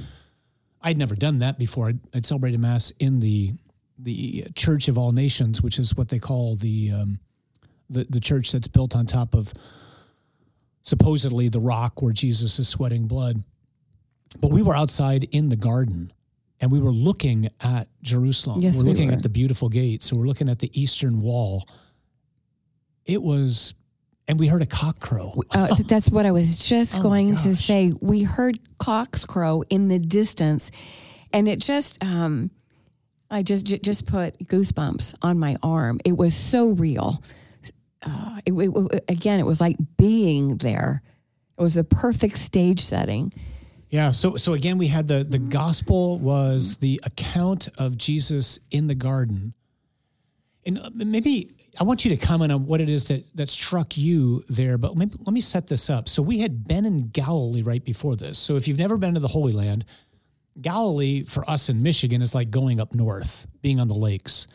I'd 0.80 0.98
never 0.98 1.14
done 1.14 1.40
that 1.40 1.58
before. 1.58 1.88
I'd, 1.88 2.00
I'd 2.14 2.26
celebrated 2.26 2.60
Mass 2.60 2.92
in 2.98 3.20
the 3.20 3.52
the 4.02 4.46
Church 4.54 4.88
of 4.88 4.96
All 4.96 5.12
Nations, 5.12 5.60
which 5.60 5.78
is 5.78 5.94
what 5.94 6.08
they 6.08 6.18
call 6.18 6.56
the 6.56 6.90
um, 6.92 7.20
the, 7.90 8.06
the 8.08 8.20
church 8.20 8.52
that's 8.52 8.68
built 8.68 8.96
on 8.96 9.04
top 9.04 9.34
of 9.34 9.52
supposedly 10.82 11.48
the 11.48 11.60
rock 11.60 12.00
where 12.00 12.12
Jesus 12.12 12.58
is 12.58 12.68
sweating 12.68 13.06
blood. 13.06 13.42
But 14.40 14.50
we 14.50 14.62
were 14.62 14.74
outside 14.74 15.28
in 15.32 15.50
the 15.50 15.56
garden 15.56 16.12
and 16.60 16.70
we 16.70 16.78
were 16.78 16.92
looking 16.92 17.48
at 17.60 17.88
Jerusalem. 18.02 18.60
Yes, 18.60 18.78
we're 18.78 18.84
we 18.84 18.90
looking 18.92 19.08
were. 19.08 19.14
at 19.14 19.22
the 19.22 19.28
beautiful 19.28 19.68
gates. 19.68 20.06
So 20.06 20.16
we're 20.16 20.26
looking 20.26 20.48
at 20.48 20.60
the 20.60 20.70
eastern 20.80 21.20
wall. 21.20 21.66
It 23.04 23.22
was, 23.22 23.74
and 24.30 24.38
we 24.38 24.46
heard 24.46 24.62
a 24.62 24.66
cock 24.66 25.00
crow. 25.00 25.34
Uh, 25.50 25.74
that's 25.88 26.08
what 26.08 26.24
I 26.24 26.30
was 26.30 26.66
just 26.68 26.94
Oh 26.96 27.02
going 27.02 27.34
to 27.36 27.54
say. 27.54 27.92
We 28.00 28.22
heard 28.22 28.58
cocks 28.78 29.24
crow 29.24 29.62
in 29.68 29.88
the 29.88 29.98
distance, 29.98 30.70
and 31.32 31.48
it 31.48 31.58
just, 31.60 32.02
um, 32.04 32.50
I 33.30 33.42
just 33.42 33.66
j- 33.66 33.78
just 33.80 34.06
put 34.06 34.38
goosebumps 34.46 35.16
on 35.22 35.38
my 35.38 35.56
arm. 35.62 36.00
It 36.04 36.16
was 36.16 36.34
so 36.36 36.68
real. 36.68 37.22
Uh, 38.02 38.40
it, 38.46 38.52
it- 38.52 38.70
it- 38.92 39.04
again, 39.08 39.40
it 39.40 39.46
was 39.46 39.60
like 39.60 39.76
being 39.96 40.56
there. 40.58 41.02
It 41.58 41.62
was 41.62 41.76
a 41.76 41.84
perfect 41.84 42.38
stage 42.38 42.80
setting. 42.80 43.32
Yeah. 43.90 44.12
So 44.12 44.36
so 44.36 44.52
again, 44.54 44.78
we 44.78 44.86
had 44.86 45.08
the 45.08 45.24
the 45.24 45.40
gospel 45.40 46.18
was 46.20 46.76
the 46.78 47.00
account 47.02 47.68
of 47.78 47.98
Jesus 47.98 48.60
in 48.70 48.86
the 48.86 48.94
garden, 48.94 49.52
and 50.66 50.78
uh, 50.78 50.90
maybe 50.94 51.50
I 51.78 51.84
want 51.84 52.04
you 52.04 52.14
to 52.14 52.26
comment 52.26 52.52
on 52.52 52.66
what 52.66 52.80
it 52.80 52.88
is 52.88 53.08
that 53.08 53.24
that 53.36 53.48
struck 53.48 53.96
you 53.96 54.44
there. 54.48 54.78
But 54.78 54.96
maybe, 54.96 55.14
let 55.20 55.32
me 55.32 55.40
set 55.40 55.66
this 55.66 55.88
up. 55.88 56.08
So 56.08 56.22
we 56.22 56.38
had 56.40 56.66
been 56.66 56.84
in 56.84 57.08
Galilee 57.08 57.62
right 57.62 57.84
before 57.84 58.16
this. 58.16 58.38
So 58.38 58.56
if 58.56 58.68
you've 58.68 58.78
never 58.78 58.96
been 58.96 59.14
to 59.14 59.20
the 59.20 59.28
Holy 59.28 59.52
Land, 59.52 59.84
Galilee 60.60 61.24
for 61.24 61.48
us 61.48 61.68
in 61.68 61.82
Michigan 61.82 62.22
is 62.22 62.34
like 62.34 62.50
going 62.50 62.80
up 62.80 62.94
north, 62.94 63.46
being 63.62 63.80
on 63.80 63.88
the 63.88 63.94
lakes. 63.94 64.46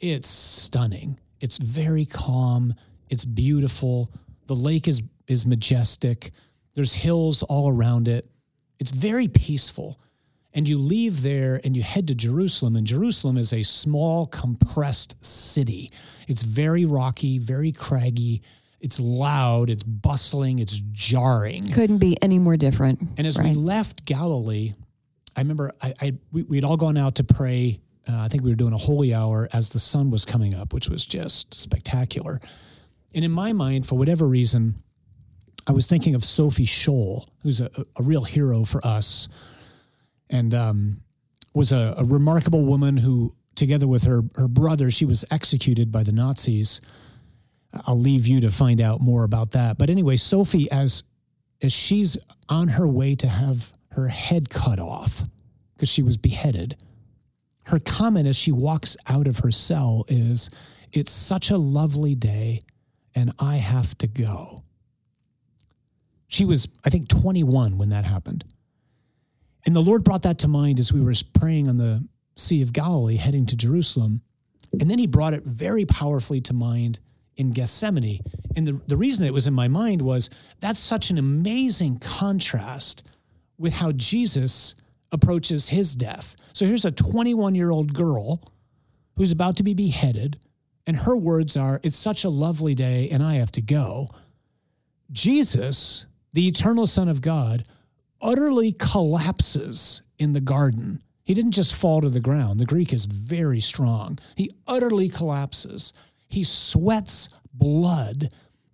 It's 0.00 0.28
stunning. 0.28 1.18
It's 1.40 1.58
very 1.58 2.04
calm. 2.04 2.74
It's 3.08 3.24
beautiful. 3.24 4.10
The 4.46 4.56
lake 4.56 4.88
is 4.88 5.02
is 5.26 5.46
majestic. 5.46 6.32
There's 6.74 6.92
hills 6.92 7.42
all 7.42 7.70
around 7.70 8.08
it. 8.08 8.28
It's 8.78 8.90
very 8.90 9.28
peaceful. 9.28 9.98
And 10.54 10.68
you 10.68 10.78
leave 10.78 11.22
there 11.22 11.60
and 11.64 11.76
you 11.76 11.82
head 11.82 12.06
to 12.08 12.14
Jerusalem, 12.14 12.76
and 12.76 12.86
Jerusalem 12.86 13.36
is 13.36 13.52
a 13.52 13.64
small, 13.64 14.26
compressed 14.26 15.22
city. 15.24 15.90
It's 16.28 16.42
very 16.42 16.84
rocky, 16.84 17.38
very 17.38 17.72
craggy. 17.72 18.42
It's 18.80 19.00
loud, 19.00 19.68
it's 19.68 19.82
bustling, 19.82 20.60
it's 20.60 20.80
jarring. 20.92 21.72
Couldn't 21.72 21.98
be 21.98 22.16
any 22.22 22.38
more 22.38 22.56
different. 22.56 23.00
And 23.16 23.26
as 23.26 23.38
we 23.38 23.54
left 23.54 24.04
Galilee, 24.04 24.74
I 25.34 25.40
remember 25.40 25.72
I, 25.82 25.94
I 26.00 26.12
we, 26.32 26.42
we'd 26.42 26.64
all 26.64 26.76
gone 26.76 26.96
out 26.96 27.16
to 27.16 27.24
pray. 27.24 27.78
Uh, 28.06 28.18
I 28.18 28.28
think 28.28 28.44
we 28.44 28.50
were 28.50 28.56
doing 28.56 28.74
a 28.74 28.78
holy 28.78 29.14
hour 29.14 29.48
as 29.52 29.70
the 29.70 29.80
sun 29.80 30.10
was 30.10 30.24
coming 30.24 30.54
up, 30.54 30.72
which 30.72 30.88
was 30.88 31.06
just 31.06 31.54
spectacular. 31.54 32.40
And 33.14 33.24
in 33.24 33.30
my 33.30 33.52
mind, 33.52 33.86
for 33.86 33.96
whatever 33.96 34.28
reason, 34.28 34.74
I 35.66 35.72
was 35.72 35.86
thinking 35.86 36.14
of 36.14 36.22
Sophie 36.22 36.66
Scholl, 36.66 37.26
who's 37.42 37.60
a, 37.60 37.70
a 37.96 38.02
real 38.02 38.24
hero 38.24 38.64
for 38.64 38.86
us, 38.86 39.28
and 40.34 40.52
um, 40.52 41.00
was 41.54 41.70
a, 41.70 41.94
a 41.96 42.04
remarkable 42.04 42.64
woman 42.64 42.96
who, 42.96 43.34
together 43.54 43.86
with 43.86 44.02
her 44.02 44.22
her 44.34 44.48
brother, 44.48 44.90
she 44.90 45.04
was 45.04 45.24
executed 45.30 45.92
by 45.92 46.02
the 46.02 46.12
Nazis. 46.12 46.80
I'll 47.86 47.98
leave 47.98 48.26
you 48.26 48.40
to 48.40 48.50
find 48.50 48.80
out 48.80 49.00
more 49.00 49.24
about 49.24 49.52
that. 49.52 49.78
But 49.78 49.90
anyway, 49.90 50.16
Sophie, 50.16 50.70
as 50.70 51.04
as 51.62 51.72
she's 51.72 52.18
on 52.48 52.68
her 52.68 52.86
way 52.86 53.14
to 53.14 53.28
have 53.28 53.72
her 53.92 54.08
head 54.08 54.50
cut 54.50 54.80
off 54.80 55.22
because 55.74 55.88
she 55.88 56.02
was 56.02 56.16
beheaded, 56.16 56.76
her 57.66 57.78
comment 57.78 58.26
as 58.26 58.36
she 58.36 58.50
walks 58.50 58.96
out 59.06 59.28
of 59.28 59.38
her 59.38 59.52
cell 59.52 60.04
is, 60.08 60.50
It's 60.92 61.12
such 61.12 61.50
a 61.50 61.56
lovely 61.56 62.16
day, 62.16 62.62
and 63.14 63.32
I 63.38 63.56
have 63.56 63.96
to 63.98 64.08
go. 64.08 64.64
She 66.26 66.44
was, 66.44 66.68
I 66.84 66.90
think, 66.90 67.08
21 67.08 67.78
when 67.78 67.90
that 67.90 68.04
happened. 68.04 68.44
And 69.66 69.74
the 69.74 69.80
Lord 69.80 70.04
brought 70.04 70.22
that 70.22 70.38
to 70.40 70.48
mind 70.48 70.78
as 70.78 70.92
we 70.92 71.00
were 71.00 71.14
praying 71.32 71.68
on 71.68 71.78
the 71.78 72.06
Sea 72.36 72.62
of 72.62 72.72
Galilee 72.72 73.16
heading 73.16 73.46
to 73.46 73.56
Jerusalem. 73.56 74.22
And 74.78 74.90
then 74.90 74.98
he 74.98 75.06
brought 75.06 75.34
it 75.34 75.44
very 75.44 75.84
powerfully 75.84 76.40
to 76.42 76.52
mind 76.52 77.00
in 77.36 77.52
Gethsemane. 77.52 78.20
And 78.56 78.66
the, 78.66 78.80
the 78.86 78.96
reason 78.96 79.26
it 79.26 79.32
was 79.32 79.46
in 79.46 79.54
my 79.54 79.68
mind 79.68 80.02
was 80.02 80.30
that's 80.60 80.80
such 80.80 81.10
an 81.10 81.18
amazing 81.18 81.98
contrast 81.98 83.08
with 83.58 83.74
how 83.74 83.92
Jesus 83.92 84.74
approaches 85.12 85.68
his 85.68 85.94
death. 85.94 86.36
So 86.52 86.66
here's 86.66 86.84
a 86.84 86.92
21 86.92 87.54
year 87.54 87.70
old 87.70 87.94
girl 87.94 88.42
who's 89.16 89.32
about 89.32 89.56
to 89.56 89.62
be 89.62 89.74
beheaded, 89.74 90.38
and 90.86 90.98
her 90.98 91.16
words 91.16 91.56
are, 91.56 91.80
It's 91.82 91.96
such 91.96 92.24
a 92.24 92.28
lovely 92.28 92.74
day, 92.74 93.08
and 93.10 93.22
I 93.22 93.34
have 93.34 93.52
to 93.52 93.62
go. 93.62 94.10
Jesus, 95.12 96.06
the 96.32 96.48
eternal 96.48 96.86
Son 96.86 97.08
of 97.08 97.22
God, 97.22 97.64
utterly 98.24 98.72
collapses 98.72 100.02
in 100.18 100.32
the 100.32 100.40
garden. 100.40 101.02
He 101.24 101.34
didn't 101.34 101.52
just 101.52 101.74
fall 101.74 102.00
to 102.00 102.08
the 102.08 102.20
ground. 102.20 102.58
The 102.58 102.64
Greek 102.64 102.92
is 102.92 103.04
very 103.04 103.60
strong. 103.60 104.18
He 104.36 104.50
utterly 104.66 105.08
collapses. 105.08 105.92
He 106.26 106.42
sweats 106.42 107.28
blood 107.52 108.30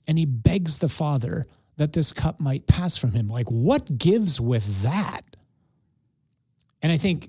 and 0.06 0.16
he 0.16 0.24
begs 0.24 0.78
the 0.78 0.88
Father 0.88 1.46
that 1.76 1.92
this 1.92 2.12
cup 2.12 2.40
might 2.40 2.66
pass 2.66 2.96
from 2.96 3.12
him. 3.12 3.28
Like, 3.28 3.50
what 3.50 3.98
gives 3.98 4.40
with 4.40 4.82
that? 4.82 5.22
And 6.82 6.90
I 6.90 6.96
think 6.96 7.28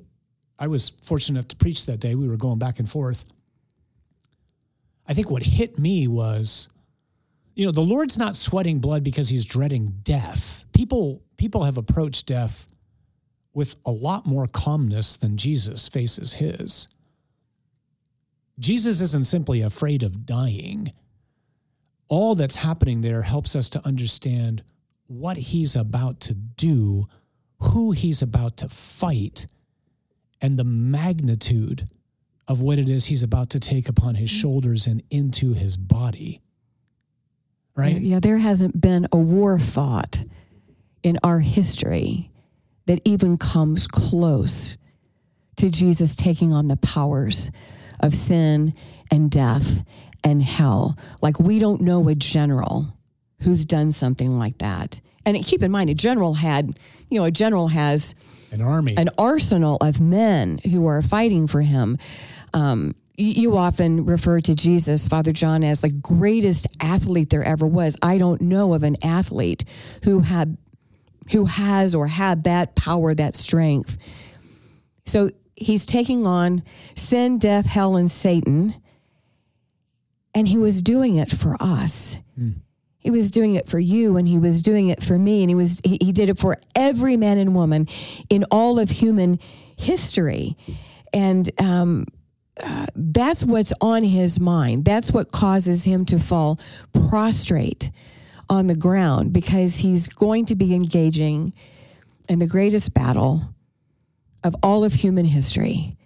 I 0.57 0.67
was 0.67 0.89
fortunate 0.89 1.39
enough 1.39 1.47
to 1.49 1.55
preach 1.55 1.85
that 1.87 1.99
day. 1.99 2.15
We 2.15 2.27
were 2.27 2.37
going 2.37 2.59
back 2.59 2.79
and 2.79 2.89
forth. 2.89 3.25
I 5.07 5.13
think 5.13 5.29
what 5.29 5.43
hit 5.43 5.77
me 5.77 6.07
was 6.07 6.69
you 7.55 7.65
know 7.65 7.71
the 7.71 7.81
lord's 7.81 8.17
not 8.17 8.37
sweating 8.37 8.79
blood 8.79 9.03
because 9.03 9.27
he's 9.27 9.43
dreading 9.43 9.93
death 10.03 10.63
people 10.73 11.21
people 11.41 11.63
have 11.63 11.79
approached 11.79 12.27
death 12.27 12.67
with 13.51 13.75
a 13.83 13.89
lot 13.89 14.27
more 14.27 14.45
calmness 14.45 15.15
than 15.15 15.37
jesus 15.37 15.87
faces 15.87 16.33
his. 16.33 16.87
Jesus 18.59 19.01
isn't 19.01 19.25
simply 19.25 19.63
afraid 19.63 20.03
of 20.03 20.27
dying. 20.27 20.93
All 22.09 22.35
that's 22.35 22.57
happening 22.57 23.01
there 23.01 23.23
helps 23.23 23.55
us 23.55 23.69
to 23.69 23.83
understand 23.83 24.61
what 25.07 25.35
he's 25.35 25.75
about 25.75 26.19
to 26.19 26.35
do 26.35 27.07
who 27.59 27.91
he's 27.91 28.21
about 28.21 28.57
to 28.57 28.69
fight 28.69 29.47
and 30.41 30.59
the 30.59 30.63
magnitude 30.63 31.87
of 32.47 32.61
what 32.61 32.77
it 32.77 32.87
is 32.87 33.05
he's 33.05 33.23
about 33.23 33.49
to 33.49 33.59
take 33.59 33.89
upon 33.89 34.13
his 34.13 34.29
shoulders 34.29 34.85
and 34.85 35.01
into 35.09 35.53
his 35.53 35.75
body. 35.75 36.39
Right? 37.75 37.97
Yeah, 37.97 38.19
there 38.19 38.37
hasn't 38.37 38.79
been 38.79 39.07
a 39.11 39.17
war 39.17 39.57
fought 39.57 40.23
in 41.03 41.17
our 41.23 41.39
history 41.39 42.31
that 42.85 43.01
even 43.05 43.37
comes 43.37 43.87
close 43.87 44.77
to 45.57 45.69
Jesus 45.69 46.15
taking 46.15 46.53
on 46.53 46.67
the 46.67 46.77
powers 46.77 47.51
of 47.99 48.13
sin 48.15 48.73
and 49.11 49.29
death 49.29 49.83
and 50.23 50.41
hell. 50.41 50.97
Like 51.21 51.39
we 51.39 51.59
don't 51.59 51.81
know 51.81 52.07
a 52.07 52.15
general 52.15 52.95
who's 53.43 53.65
done 53.65 53.91
something 53.91 54.37
like 54.37 54.57
that. 54.59 55.01
And 55.25 55.37
keep 55.45 55.61
in 55.61 55.71
mind, 55.71 55.89
a 55.89 55.93
general 55.93 56.33
had, 56.33 56.79
you 57.09 57.19
know, 57.19 57.25
a 57.25 57.31
general 57.31 57.67
has 57.67 58.15
an 58.51 58.61
army 58.61 58.95
an 58.97 59.09
arsenal 59.17 59.77
of 59.81 59.99
men 59.99 60.59
who 60.69 60.87
are 60.87 61.01
fighting 61.01 61.47
for 61.47 61.61
him. 61.61 61.97
Um, 62.53 62.95
you 63.17 63.55
often 63.55 64.05
refer 64.05 64.39
to 64.41 64.55
Jesus, 64.55 65.07
Father 65.07 65.31
John, 65.31 65.63
as 65.63 65.81
the 65.81 65.91
greatest 65.91 66.67
athlete 66.79 67.29
there 67.29 67.43
ever 67.43 67.67
was. 67.67 67.97
I 68.01 68.17
don't 68.17 68.41
know 68.41 68.73
of 68.73 68.83
an 68.83 68.97
athlete 69.03 69.63
who 70.03 70.21
had, 70.21 70.57
who 71.31 71.45
has 71.45 71.95
or 71.95 72.07
had 72.07 72.43
that 72.43 72.75
power, 72.75 73.13
that 73.13 73.35
strength. 73.35 73.97
So 75.05 75.31
he's 75.55 75.85
taking 75.85 76.25
on 76.27 76.63
sin, 76.95 77.39
death, 77.39 77.65
hell, 77.65 77.95
and 77.95 78.09
Satan, 78.09 78.75
and 80.33 80.47
he 80.47 80.57
was 80.57 80.81
doing 80.81 81.17
it 81.17 81.29
for 81.29 81.55
us. 81.59 82.17
He 82.99 83.09
was 83.09 83.31
doing 83.31 83.55
it 83.55 83.67
for 83.67 83.79
you 83.79 84.15
and 84.17 84.27
he 84.27 84.37
was 84.37 84.61
doing 84.61 84.89
it 84.89 85.01
for 85.01 85.17
me 85.17 85.41
and 85.41 85.49
he 85.49 85.55
was 85.55 85.81
he, 85.83 85.97
he 85.99 86.11
did 86.11 86.29
it 86.29 86.37
for 86.37 86.57
every 86.75 87.17
man 87.17 87.39
and 87.39 87.55
woman 87.55 87.87
in 88.29 88.43
all 88.51 88.77
of 88.77 88.91
human 88.91 89.39
history. 89.75 90.55
And 91.11 91.49
um, 91.59 92.05
uh, 92.61 92.85
that's 92.95 93.43
what's 93.43 93.73
on 93.81 94.03
his 94.03 94.39
mind. 94.39 94.85
That's 94.85 95.11
what 95.11 95.31
causes 95.31 95.83
him 95.83 96.05
to 96.05 96.19
fall 96.19 96.59
prostrate 97.09 97.89
on 98.51 98.67
the 98.67 98.75
ground 98.75 99.31
because 99.31 99.77
he's 99.77 100.07
going 100.07 100.43
to 100.45 100.55
be 100.55 100.75
engaging 100.75 101.53
in 102.27 102.37
the 102.37 102.45
greatest 102.45 102.93
battle 102.93 103.41
of 104.43 104.53
all 104.61 104.83
of 104.83 104.93
human 104.93 105.25
history. 105.25 105.97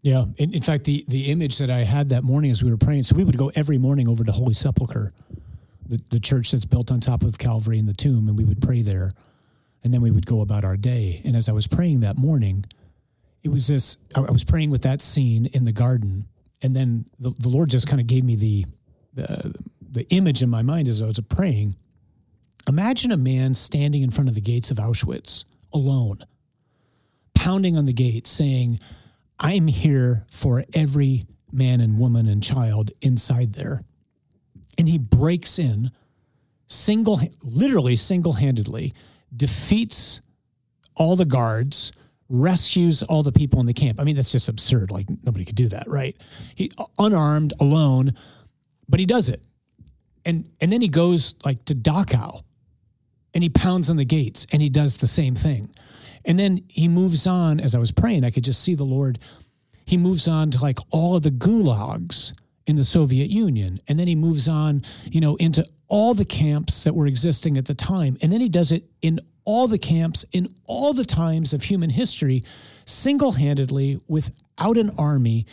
Yeah. 0.00 0.24
In, 0.38 0.54
in 0.54 0.62
fact, 0.62 0.84
the, 0.84 1.04
the 1.06 1.30
image 1.30 1.58
that 1.58 1.70
I 1.70 1.80
had 1.80 2.08
that 2.08 2.24
morning 2.24 2.50
as 2.50 2.64
we 2.64 2.70
were 2.70 2.78
praying, 2.78 3.02
so 3.02 3.14
we 3.14 3.24
would 3.24 3.36
go 3.36 3.52
every 3.54 3.76
morning 3.76 4.08
over 4.08 4.24
to 4.24 4.32
Holy 4.32 4.54
Sepulchre, 4.54 5.12
the, 5.86 6.00
the 6.08 6.18
church 6.18 6.50
that's 6.50 6.64
built 6.64 6.90
on 6.90 6.98
top 6.98 7.22
of 7.22 7.36
Calvary 7.36 7.78
and 7.78 7.86
the 7.86 7.92
tomb, 7.92 8.26
and 8.26 8.38
we 8.38 8.44
would 8.44 8.62
pray 8.62 8.80
there. 8.80 9.12
And 9.84 9.92
then 9.92 10.00
we 10.00 10.10
would 10.10 10.24
go 10.24 10.40
about 10.40 10.64
our 10.64 10.78
day. 10.78 11.20
And 11.26 11.36
as 11.36 11.50
I 11.50 11.52
was 11.52 11.66
praying 11.66 12.00
that 12.00 12.16
morning, 12.16 12.64
it 13.42 13.50
was 13.50 13.66
this 13.66 13.98
I 14.16 14.20
I 14.20 14.30
was 14.30 14.44
praying 14.44 14.70
with 14.70 14.82
that 14.82 15.02
scene 15.02 15.46
in 15.46 15.66
the 15.66 15.72
garden. 15.72 16.26
And 16.62 16.74
then 16.74 17.04
the, 17.18 17.30
the 17.38 17.48
Lord 17.50 17.68
just 17.68 17.86
kind 17.86 18.00
of 18.00 18.06
gave 18.06 18.24
me 18.24 18.36
the, 18.36 18.66
the, 19.14 19.54
the 19.90 20.08
image 20.10 20.42
in 20.42 20.48
my 20.48 20.62
mind 20.62 20.88
as 20.88 21.02
I 21.02 21.06
was 21.06 21.20
praying. 21.28 21.76
Imagine 22.68 23.10
a 23.12 23.16
man 23.16 23.54
standing 23.54 24.02
in 24.02 24.10
front 24.10 24.28
of 24.28 24.34
the 24.34 24.40
gates 24.40 24.70
of 24.70 24.76
Auschwitz 24.76 25.44
alone, 25.72 26.24
pounding 27.34 27.76
on 27.76 27.86
the 27.86 27.92
gate, 27.92 28.26
saying, 28.26 28.78
I'm 29.38 29.66
here 29.66 30.26
for 30.30 30.64
every 30.74 31.26
man 31.52 31.80
and 31.80 31.98
woman 31.98 32.28
and 32.28 32.42
child 32.42 32.92
inside 33.00 33.54
there. 33.54 33.82
And 34.78 34.88
he 34.88 34.98
breaks 34.98 35.58
in, 35.58 35.90
single, 36.66 37.20
literally 37.42 37.96
single 37.96 38.34
handedly, 38.34 38.94
defeats 39.34 40.20
all 40.94 41.16
the 41.16 41.24
guards, 41.24 41.92
rescues 42.28 43.02
all 43.02 43.22
the 43.22 43.32
people 43.32 43.60
in 43.60 43.66
the 43.66 43.74
camp. 43.74 44.00
I 44.00 44.04
mean, 44.04 44.16
that's 44.16 44.32
just 44.32 44.48
absurd. 44.48 44.90
Like 44.90 45.06
nobody 45.24 45.44
could 45.44 45.56
do 45.56 45.68
that, 45.68 45.88
right? 45.88 46.16
He 46.54 46.70
unarmed, 46.98 47.54
alone, 47.58 48.14
but 48.88 49.00
he 49.00 49.06
does 49.06 49.28
it. 49.28 49.42
And 50.24 50.50
and 50.60 50.72
then 50.72 50.80
he 50.80 50.88
goes 50.88 51.34
like 51.44 51.64
to 51.66 51.74
Dachau 51.74 52.42
and 53.34 53.42
he 53.42 53.48
pounds 53.48 53.90
on 53.90 53.96
the 53.96 54.04
gates 54.04 54.46
and 54.52 54.60
he 54.60 54.68
does 54.68 54.98
the 54.98 55.06
same 55.06 55.34
thing. 55.34 55.70
And 56.24 56.38
then 56.38 56.64
he 56.68 56.88
moves 56.88 57.26
on 57.26 57.60
as 57.60 57.74
I 57.74 57.78
was 57.78 57.92
praying, 57.92 58.24
I 58.24 58.30
could 58.30 58.44
just 58.44 58.62
see 58.62 58.74
the 58.74 58.84
Lord. 58.84 59.18
He 59.86 59.96
moves 59.96 60.28
on 60.28 60.50
to 60.52 60.62
like 60.62 60.78
all 60.90 61.16
of 61.16 61.22
the 61.22 61.30
gulags 61.30 62.32
in 62.66 62.76
the 62.76 62.84
Soviet 62.84 63.30
Union. 63.30 63.80
And 63.88 63.98
then 63.98 64.06
he 64.06 64.14
moves 64.14 64.48
on, 64.48 64.84
you 65.06 65.20
know, 65.20 65.36
into 65.36 65.66
all 65.88 66.14
the 66.14 66.24
camps 66.24 66.84
that 66.84 66.94
were 66.94 67.06
existing 67.06 67.56
at 67.56 67.66
the 67.66 67.74
time. 67.74 68.16
And 68.22 68.32
then 68.32 68.40
he 68.40 68.48
does 68.48 68.70
it 68.70 68.84
in 69.02 69.18
all 69.44 69.66
the 69.66 69.78
camps, 69.78 70.24
in 70.32 70.48
all 70.66 70.92
the 70.92 71.04
times 71.04 71.52
of 71.52 71.64
human 71.64 71.90
history, 71.90 72.44
single 72.84 73.32
handedly, 73.32 74.00
without 74.06 74.76
an 74.76 74.90
army, 74.96 75.46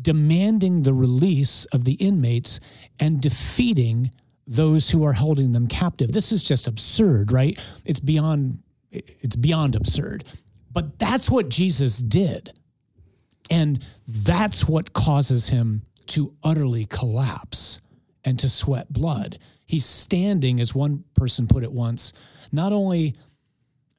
demanding 0.00 0.82
the 0.82 0.94
release 0.94 1.64
of 1.66 1.84
the 1.84 1.94
inmates 1.94 2.60
and 3.00 3.20
defeating 3.20 4.10
those 4.46 4.90
who 4.90 5.04
are 5.04 5.12
holding 5.12 5.52
them 5.52 5.66
captive. 5.66 6.12
This 6.12 6.32
is 6.32 6.42
just 6.42 6.66
absurd, 6.66 7.32
right? 7.32 7.58
It's 7.84 8.00
beyond 8.00 8.62
it's 8.90 9.36
beyond 9.36 9.74
absurd. 9.74 10.24
But 10.72 10.98
that's 10.98 11.30
what 11.30 11.48
Jesus 11.48 11.98
did. 11.98 12.52
And 13.50 13.84
that's 14.06 14.66
what 14.66 14.92
causes 14.92 15.48
him 15.48 15.82
to 16.08 16.34
utterly 16.42 16.86
collapse 16.86 17.80
and 18.24 18.38
to 18.38 18.48
sweat 18.48 18.92
blood. 18.92 19.38
He's 19.66 19.84
standing, 19.84 20.60
as 20.60 20.74
one 20.74 21.04
person 21.14 21.46
put 21.46 21.64
it 21.64 21.72
once, 21.72 22.12
not 22.52 22.72
only 22.72 23.14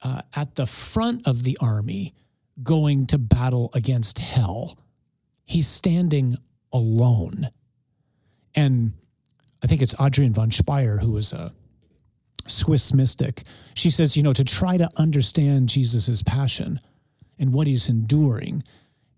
uh, 0.02 0.22
at 0.36 0.56
the 0.56 0.66
front 0.66 1.28
of 1.28 1.44
the 1.44 1.58
army 1.62 2.16
going 2.64 3.06
to 3.08 3.18
battle 3.18 3.70
against 3.74 4.20
hell, 4.20 4.78
he's 5.50 5.68
standing 5.68 6.38
alone. 6.72 7.50
And 8.54 8.94
I 9.64 9.68
think 9.68 9.82
it's 9.82 10.00
Adrienne 10.00 10.34
von 10.34 10.52
Speyr, 10.52 11.02
who 11.02 11.12
was 11.12 11.34
a 11.34 11.52
Swiss 12.46 12.94
mystic. 12.94 13.42
She 13.74 13.90
says, 13.90 14.16
you 14.16 14.22
know, 14.22 14.34
to 14.34 14.44
try 14.44 14.78
to 14.78 14.88
understand 14.96 15.70
Jesus's 15.70 16.22
passion 16.22 16.80
and 17.40 17.52
what 17.52 17.66
he's 17.66 17.90
enduring, 17.90 18.64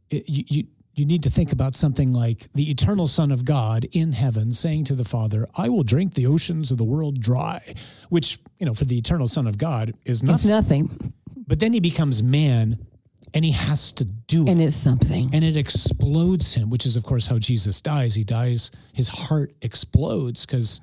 it, 0.10 0.28
you, 0.30 0.44
you, 0.48 0.64
you 0.96 1.06
need 1.06 1.24
to 1.24 1.30
think 1.30 1.52
about 1.52 1.76
something 1.76 2.14
like 2.14 2.50
the 2.54 2.72
eternal 2.72 3.08
Son 3.08 3.32
of 3.32 3.44
God 3.44 3.86
in 3.92 4.14
heaven 4.14 4.54
saying 4.54 4.86
to 4.86 4.96
the 4.96 5.06
Father, 5.06 5.48
I 5.58 5.68
will 5.68 5.84
drink 5.84 6.14
the 6.14 6.28
oceans 6.28 6.72
of 6.72 6.78
the 6.78 6.86
world 6.86 7.20
dry, 7.20 7.76
which, 8.08 8.40
you 8.58 8.66
know, 8.66 8.74
for 8.74 8.86
the 8.86 8.98
eternal 8.98 9.28
Son 9.28 9.48
of 9.48 9.58
God 9.58 9.96
is 10.06 10.24
nothing. 10.24 10.36
It's 10.36 10.46
nothing. 10.46 11.14
But 11.46 11.60
then 11.60 11.74
he 11.74 11.82
becomes 11.82 12.24
man 12.24 12.86
and 13.34 13.46
he 13.46 13.52
has 13.52 13.92
to 13.94 14.06
do 14.06 14.44
it. 14.44 14.50
And 14.50 14.62
it's 14.62 14.76
something. 14.76 15.30
And 15.34 15.44
it 15.44 15.56
explodes 15.56 16.54
him, 16.54 16.70
which 16.70 16.86
is, 16.86 16.96
of 16.96 17.04
course, 17.04 17.28
how 17.28 17.40
Jesus 17.40 17.82
dies. 17.82 18.16
He 18.16 18.24
dies, 18.24 18.72
his 18.94 19.08
heart 19.08 19.54
explodes 19.62 20.46
because 20.46 20.82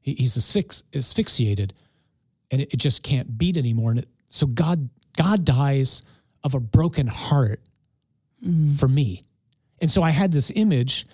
he's 0.00 0.36
asphyx- 0.36 0.84
asphyxiated 0.94 1.74
and 2.50 2.62
it, 2.62 2.72
it, 2.74 2.76
just 2.78 3.02
can't 3.02 3.36
beat 3.36 3.56
anymore. 3.56 3.90
And 3.90 4.00
it, 4.00 4.08
so 4.28 4.46
God, 4.46 4.88
God 5.16 5.44
dies 5.44 6.02
of 6.44 6.54
a 6.54 6.60
broken 6.60 7.06
heart 7.06 7.60
mm. 8.44 8.78
for 8.78 8.88
me. 8.88 9.22
And 9.80 9.90
so 9.90 10.02
I 10.02 10.10
had 10.10 10.32
this 10.32 10.50
image, 10.54 11.06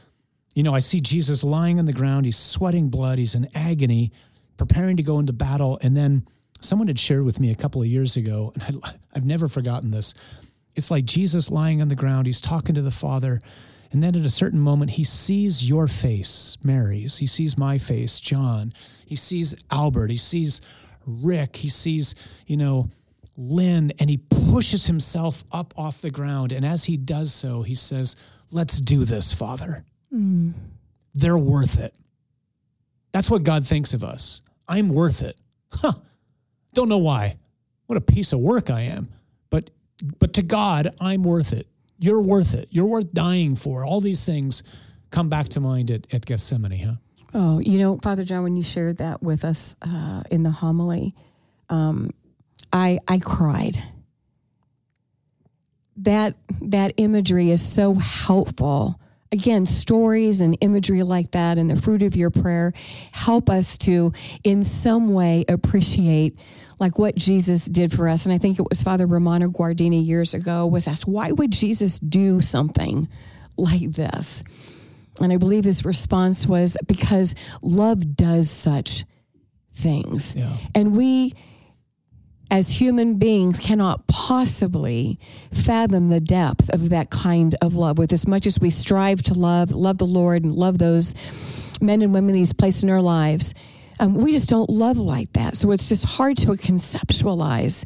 you 0.55 0.62
know, 0.62 0.75
I 0.75 0.79
see 0.79 1.00
Jesus 1.00 1.42
lying 1.42 1.79
on 1.79 1.87
the 1.87 1.92
ground, 1.92 2.27
he's 2.27 2.37
sweating 2.37 2.88
blood, 2.88 3.18
he's 3.18 3.35
in 3.35 3.49
agony, 3.55 4.12
preparing 4.57 4.97
to 4.99 5.03
go 5.03 5.18
into 5.18 5.33
battle. 5.33 5.79
And 5.83 5.97
then 5.97 6.27
someone 6.61 6.88
had 6.88 6.99
shared 6.99 7.25
with 7.25 7.40
me 7.40 7.51
a 7.51 7.55
couple 7.57 7.83
of 7.83 7.88
years 7.88 8.16
ago, 8.16 8.53
and 8.55 8.81
I, 8.85 8.94
I've 9.14 9.25
never 9.25 9.49
forgotten 9.49 9.90
this 9.90 10.14
it's 10.77 10.91
like 10.91 11.05
Jesus 11.05 11.51
lying 11.51 11.81
on 11.81 11.89
the 11.89 11.95
ground, 11.95 12.27
he's 12.27 12.41
talking 12.41 12.75
to 12.75 12.83
the 12.83 12.91
Father. 12.91 13.41
And 13.93 14.03
then 14.03 14.17
at 14.17 14.27
a 14.27 14.31
certain 14.31 14.59
moment, 14.59 14.93
he 14.93 15.05
sees 15.05 15.69
your 15.69 15.87
face, 15.87 16.59
Mary's. 16.65 17.19
He 17.19 17.29
sees 17.29 17.57
my 17.57 17.79
face, 17.79 18.19
John. 18.19 18.73
He 19.07 19.15
sees 19.15 19.55
Albert. 19.71 20.11
He 20.11 20.17
sees 20.17 20.61
Rick. 21.07 21.57
He 21.57 21.69
sees, 21.69 22.17
you 22.47 22.57
know, 22.57 22.91
Lynn, 23.37 23.93
and 24.01 24.11
he 24.11 24.17
pushes 24.17 24.87
himself 24.87 25.45
up 25.53 25.75
off 25.77 26.03
the 26.03 26.11
ground. 26.11 26.51
And 26.51 26.65
as 26.65 26.85
he 26.85 26.97
does 26.97 27.33
so, 27.33 27.63
he 27.63 27.75
says, 27.75 28.17
Let's 28.51 28.81
do 28.81 29.05
this, 29.05 29.33
Father. 29.33 29.85
Mm. 30.13 30.53
They're 31.15 31.39
worth 31.39 31.81
it. 31.81 31.95
That's 33.13 33.31
what 33.31 33.43
God 33.43 33.67
thinks 33.67 33.95
of 33.95 34.05
us. 34.05 34.43
I'm 34.69 34.89
worth 34.89 35.23
it. 35.23 35.37
Huh. 35.73 35.95
Don't 36.73 36.89
know 36.89 36.99
why. 36.99 37.37
What 37.87 37.97
a 37.97 38.01
piece 38.01 38.33
of 38.33 38.41
work 38.41 38.71
I 38.71 38.83
am 38.83 39.09
but 40.19 40.35
to 40.35 40.43
God, 40.43 40.95
I'm 41.01 41.23
worth 41.23 41.53
it. 41.53 41.67
You're 41.99 42.21
worth 42.21 42.55
it. 42.55 42.69
You're 42.71 42.87
worth 42.87 43.12
dying 43.12 43.55
for. 43.55 43.85
All 43.85 44.01
these 44.01 44.27
things 44.27 44.62
come 45.11 45.29
back 45.29 45.49
to 45.51 45.61
mind 45.61 45.90
at, 45.90 46.12
at 46.12 46.27
Gethsemane, 46.27 46.79
huh? 46.79 46.95
Oh, 47.33 47.59
you 47.59 47.79
know, 47.79 47.99
Father 48.03 48.23
John, 48.25 48.43
when 48.43 48.57
you 48.57 48.62
shared 48.62 48.99
that 48.99 49.23
with 49.23 49.45
us 49.45 49.75
uh, 49.83 50.23
in 50.31 50.43
the 50.43 50.51
homily, 50.51 51.14
um, 51.69 52.11
I 52.73 52.99
I 53.09 53.19
cried. 53.19 53.77
That 55.99 56.35
that 56.62 56.95
imagery 56.97 57.51
is 57.51 57.62
so 57.62 57.95
helpful. 57.95 59.01
Again, 59.33 59.67
stories 59.67 60.40
and 60.40 60.57
imagery 60.61 61.03
like 61.03 61.33
that, 61.33 61.59
and 61.59 61.69
the 61.69 61.81
fruit 61.81 62.03
of 62.03 62.14
your 62.14 62.31
prayer 62.31 62.73
help 63.11 63.51
us 63.51 63.79
to, 63.79 64.12
in 64.45 64.62
some 64.62 65.12
way, 65.12 65.45
appreciate 65.49 66.38
like 66.79 66.99
what 66.99 67.15
Jesus 67.17 67.67
did 67.67 67.93
for 67.93 68.09
us. 68.09 68.27
And 68.27 68.35
I 68.35 68.39
think 68.39 68.59
it 68.59 68.67
was 68.69 68.83
Father 68.83 69.07
Romano 69.07 69.49
Guardini 69.49 70.05
years 70.05 70.35
ago 70.35 70.67
was 70.67 70.89
asked, 70.89 71.07
why 71.07 71.33
would 71.33 71.53
Jesus 71.53 71.99
do 71.99 72.41
something 72.41 73.09
like 73.57 73.93
this? 73.93 74.43
And 75.21 75.33
I 75.33 75.37
believe 75.37 75.65
his 75.65 75.85
response 75.85 76.47
was 76.47 76.77
because 76.87 77.35
love 77.63 78.17
does 78.17 78.51
such 78.51 79.05
things. 79.73 80.35
Yeah. 80.37 80.57
And 80.75 80.97
we, 80.97 81.33
as 82.51 82.69
human 82.81 83.15
beings, 83.19 83.59
cannot 83.59 84.07
possibly 84.09 85.19
fathom 85.53 86.09
the 86.09 86.21
depth 86.21 86.69
of 86.71 86.91
that 86.91 87.11
kind 87.11 87.55
of 87.63 87.75
love. 87.75 87.99
With 87.99 88.13
as 88.13 88.27
much 88.27 88.47
as 88.47 88.59
we 88.59 88.71
strive 88.71 89.23
to 89.25 89.35
love, 89.35 89.71
love 89.71 89.99
the 89.99 90.07
Lord, 90.07 90.45
and 90.45 90.53
love 90.53 90.79
those 90.79 91.15
men 91.81 92.03
and 92.03 92.13
women 92.13 92.35
He's 92.35 92.53
placed 92.53 92.83
in 92.83 92.91
our 92.91 93.03
lives, 93.03 93.55
um, 94.00 94.14
we 94.14 94.33
just 94.33 94.48
don't 94.48 94.70
love 94.70 94.98
like 94.98 95.33
that. 95.35 95.57
So 95.57 95.70
it's 95.70 95.88
just 95.88 96.04
hard 96.04 96.37
to 96.38 96.48
conceptualize 96.48 97.85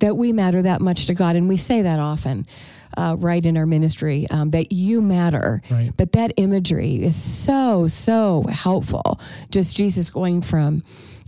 that 0.00 0.16
we 0.16 0.32
matter 0.32 0.62
that 0.62 0.80
much 0.80 1.06
to 1.06 1.14
God. 1.14 1.36
And 1.36 1.48
we 1.48 1.56
say 1.56 1.82
that 1.82 1.98
often. 1.98 2.46
Uh, 2.96 3.14
right 3.20 3.46
in 3.46 3.56
our 3.56 3.66
ministry 3.66 4.26
um, 4.32 4.50
that 4.50 4.72
you 4.72 5.00
matter 5.00 5.62
right. 5.70 5.92
but 5.96 6.10
that 6.10 6.32
imagery 6.36 7.00
is 7.04 7.14
so 7.14 7.86
so 7.86 8.42
helpful 8.50 9.20
just 9.52 9.76
jesus 9.76 10.10
going 10.10 10.42
from 10.42 10.82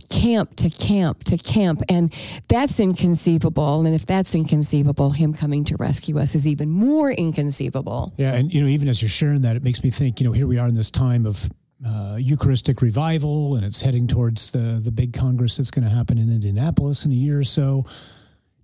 camp 0.09 0.53
to 0.55 0.69
camp 0.69 1.23
to 1.23 1.37
camp 1.37 1.81
and 1.87 2.13
that's 2.49 2.81
inconceivable 2.81 3.85
and 3.85 3.95
if 3.95 4.05
that's 4.05 4.35
inconceivable 4.35 5.11
him 5.11 5.33
coming 5.33 5.63
to 5.63 5.77
rescue 5.77 6.19
us 6.19 6.35
is 6.35 6.45
even 6.45 6.69
more 6.69 7.09
inconceivable 7.11 8.13
yeah 8.17 8.33
and 8.33 8.53
you 8.53 8.59
know 8.59 8.67
even 8.67 8.89
as 8.89 9.01
you're 9.01 9.07
sharing 9.07 9.39
that 9.39 9.55
it 9.55 9.63
makes 9.63 9.85
me 9.85 9.89
think 9.89 10.19
you 10.19 10.25
know 10.27 10.33
here 10.33 10.45
we 10.45 10.59
are 10.59 10.67
in 10.67 10.75
this 10.75 10.91
time 10.91 11.25
of 11.25 11.49
uh, 11.85 12.17
Eucharistic 12.19 12.81
revival, 12.81 13.55
and 13.55 13.65
it's 13.65 13.81
heading 13.81 14.07
towards 14.07 14.51
the 14.51 14.79
the 14.83 14.91
big 14.91 15.13
congress 15.13 15.57
that's 15.57 15.71
going 15.71 15.83
to 15.83 15.93
happen 15.93 16.17
in 16.17 16.31
Indianapolis 16.31 17.05
in 17.05 17.11
a 17.11 17.15
year 17.15 17.39
or 17.39 17.43
so. 17.43 17.85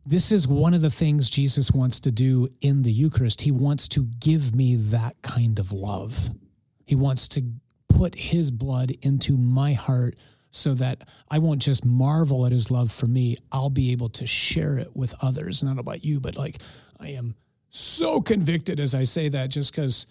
This 0.06 0.32
is 0.32 0.48
one 0.48 0.74
of 0.74 0.82
the 0.82 0.90
things 0.90 1.30
Jesus 1.30 1.72
wants 1.72 2.00
to 2.02 2.12
do 2.12 2.50
in 2.62 2.84
the 2.84 2.92
Eucharist. 2.92 3.42
He 3.42 3.52
wants 3.52 3.88
to 3.90 4.06
give 4.20 4.56
me 4.56 4.76
that 4.76 5.22
kind 5.22 5.60
of 5.60 5.72
love. 5.72 6.30
He 6.86 6.96
wants 6.96 7.28
to 7.30 7.44
put 7.90 8.16
His 8.16 8.50
blood 8.50 8.92
into 9.02 9.38
my 9.38 9.74
heart 9.74 10.16
so 10.52 10.74
that 10.76 11.08
I 11.30 11.38
won't 11.38 11.62
just 11.62 11.86
marvel 11.86 12.46
at 12.46 12.52
His 12.52 12.72
love 12.72 12.92
for 12.92 13.06
me. 13.06 13.38
I'll 13.52 13.70
be 13.70 13.92
able 13.92 14.10
to 14.10 14.26
share 14.26 14.80
it 14.80 14.96
with 14.96 15.14
others. 15.22 15.62
Not 15.62 15.78
about 15.78 16.04
you, 16.04 16.20
but 16.20 16.36
like 16.36 16.58
I 17.00 17.10
am 17.10 17.36
so 17.70 18.22
convicted 18.22 18.80
as 18.80 18.96
I 18.96 19.04
say 19.04 19.30
that, 19.30 19.50
just 19.50 19.72
because 19.72 20.08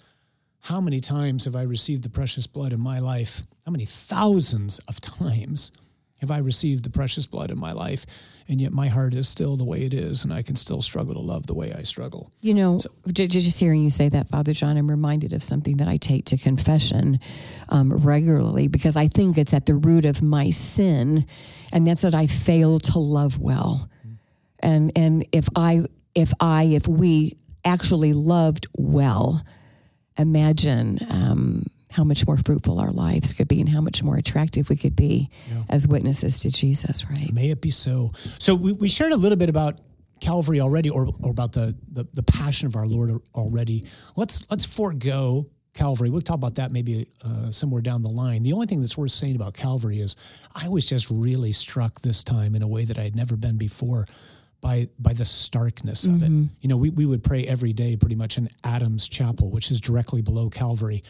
how 0.60 0.80
many 0.80 1.00
times 1.00 1.44
have 1.44 1.56
I 1.56 1.62
received 1.62 2.02
the 2.02 2.10
precious 2.10 2.46
blood 2.46 2.72
in 2.72 2.80
my 2.80 2.98
life? 2.98 3.42
How 3.64 3.72
many 3.72 3.86
thousands 3.86 4.78
of 4.80 5.00
times 5.00 5.72
have 6.20 6.30
I 6.30 6.38
received 6.38 6.84
the 6.84 6.90
precious 6.90 7.26
blood 7.26 7.50
in 7.50 7.58
my 7.58 7.72
life? 7.72 8.04
and 8.48 8.60
yet 8.60 8.72
my 8.72 8.88
heart 8.88 9.12
is 9.12 9.28
still 9.28 9.56
the 9.56 9.64
way 9.64 9.84
it 9.84 9.92
is, 9.92 10.24
and 10.24 10.32
I 10.32 10.40
can 10.40 10.56
still 10.56 10.80
struggle 10.80 11.14
to 11.14 11.20
love 11.20 11.46
the 11.46 11.54
way 11.54 11.72
I 11.74 11.82
struggle. 11.82 12.32
You 12.40 12.54
know, 12.54 12.78
so, 12.78 12.90
just 13.12 13.60
hearing 13.60 13.82
you 13.82 13.90
say 13.90 14.08
that, 14.08 14.28
Father 14.28 14.54
John, 14.54 14.78
I'm 14.78 14.88
reminded 14.88 15.34
of 15.34 15.44
something 15.44 15.76
that 15.76 15.88
I 15.88 15.98
take 15.98 16.24
to 16.26 16.38
confession 16.38 17.20
um, 17.68 17.92
regularly 17.92 18.66
because 18.66 18.96
I 18.96 19.08
think 19.08 19.36
it's 19.36 19.52
at 19.52 19.66
the 19.66 19.74
root 19.74 20.06
of 20.06 20.22
my 20.22 20.48
sin, 20.48 21.26
and 21.72 21.86
that's 21.86 22.02
that 22.02 22.14
I 22.14 22.26
fail 22.26 22.80
to 22.80 22.98
love 22.98 23.38
well. 23.38 23.88
And 24.60 24.92
and 24.96 25.26
if 25.30 25.48
I 25.54 25.82
if 26.14 26.32
I 26.40 26.64
if 26.64 26.88
we 26.88 27.36
actually 27.64 28.14
loved 28.14 28.66
well, 28.76 29.42
imagine. 30.18 30.98
Um, 31.08 31.66
how 31.90 32.04
much 32.04 32.26
more 32.26 32.36
fruitful 32.36 32.78
our 32.78 32.92
lives 32.92 33.32
could 33.32 33.48
be 33.48 33.60
and 33.60 33.68
how 33.68 33.80
much 33.80 34.02
more 34.02 34.16
attractive 34.16 34.68
we 34.68 34.76
could 34.76 34.94
be 34.94 35.30
yeah. 35.50 35.62
as 35.70 35.86
witnesses 35.88 36.38
to 36.38 36.50
Jesus, 36.50 37.08
right? 37.08 37.32
May 37.32 37.48
it 37.48 37.62
be 37.62 37.70
so. 37.70 38.12
So 38.38 38.54
we, 38.54 38.72
we 38.72 38.88
shared 38.88 39.12
a 39.12 39.16
little 39.16 39.38
bit 39.38 39.48
about 39.48 39.80
Calvary 40.20 40.60
already 40.60 40.90
or, 40.90 41.08
or 41.22 41.30
about 41.30 41.52
the, 41.52 41.74
the, 41.92 42.06
the 42.12 42.22
passion 42.22 42.66
of 42.66 42.76
our 42.76 42.86
Lord 42.86 43.18
already. 43.34 43.86
Let's 44.16 44.48
let's 44.50 44.64
forego 44.64 45.46
Calvary. 45.74 46.10
We'll 46.10 46.20
talk 46.20 46.36
about 46.36 46.56
that 46.56 46.72
maybe 46.72 47.06
uh, 47.24 47.50
somewhere 47.50 47.80
down 47.80 48.02
the 48.02 48.10
line. 48.10 48.42
The 48.42 48.52
only 48.52 48.66
thing 48.66 48.80
that's 48.80 48.98
worth 48.98 49.12
saying 49.12 49.36
about 49.36 49.54
Calvary 49.54 50.00
is 50.00 50.16
I 50.54 50.68
was 50.68 50.84
just 50.84 51.08
really 51.10 51.52
struck 51.52 52.00
this 52.02 52.24
time 52.24 52.54
in 52.54 52.62
a 52.62 52.68
way 52.68 52.84
that 52.84 52.98
I 52.98 53.02
had 53.02 53.16
never 53.16 53.36
been 53.36 53.56
before 53.56 54.06
by 54.60 54.88
by 54.98 55.12
the 55.12 55.24
starkness 55.24 56.06
of 56.06 56.12
mm-hmm. 56.12 56.44
it. 56.44 56.50
You 56.60 56.68
know, 56.68 56.76
we, 56.76 56.90
we 56.90 57.06
would 57.06 57.22
pray 57.22 57.46
every 57.46 57.72
day 57.72 57.96
pretty 57.96 58.14
much 58.14 58.38
in 58.38 58.48
Adams 58.64 59.08
Chapel, 59.08 59.50
which 59.50 59.70
is 59.70 59.80
directly 59.80 60.22
below 60.22 60.50
Calvary. 60.50 61.02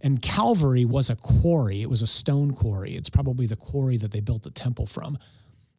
And 0.00 0.20
Calvary 0.20 0.84
was 0.84 1.10
a 1.10 1.16
quarry, 1.16 1.82
it 1.82 1.90
was 1.90 2.02
a 2.02 2.06
stone 2.06 2.52
quarry. 2.52 2.94
It's 2.96 3.10
probably 3.10 3.46
the 3.46 3.56
quarry 3.56 3.96
that 3.98 4.10
they 4.10 4.20
built 4.20 4.42
the 4.42 4.50
temple 4.50 4.86
from. 4.86 5.16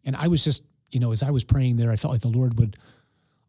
And 0.05 0.15
I 0.15 0.27
was 0.29 0.43
just, 0.43 0.63
you 0.91 0.99
know, 0.99 1.11
as 1.11 1.23
I 1.23 1.31
was 1.31 1.43
praying 1.43 1.77
there, 1.77 1.91
I 1.91 1.97
felt 1.97 2.13
like 2.13 2.21
the 2.21 2.29
Lord 2.29 2.57
would 2.57 2.77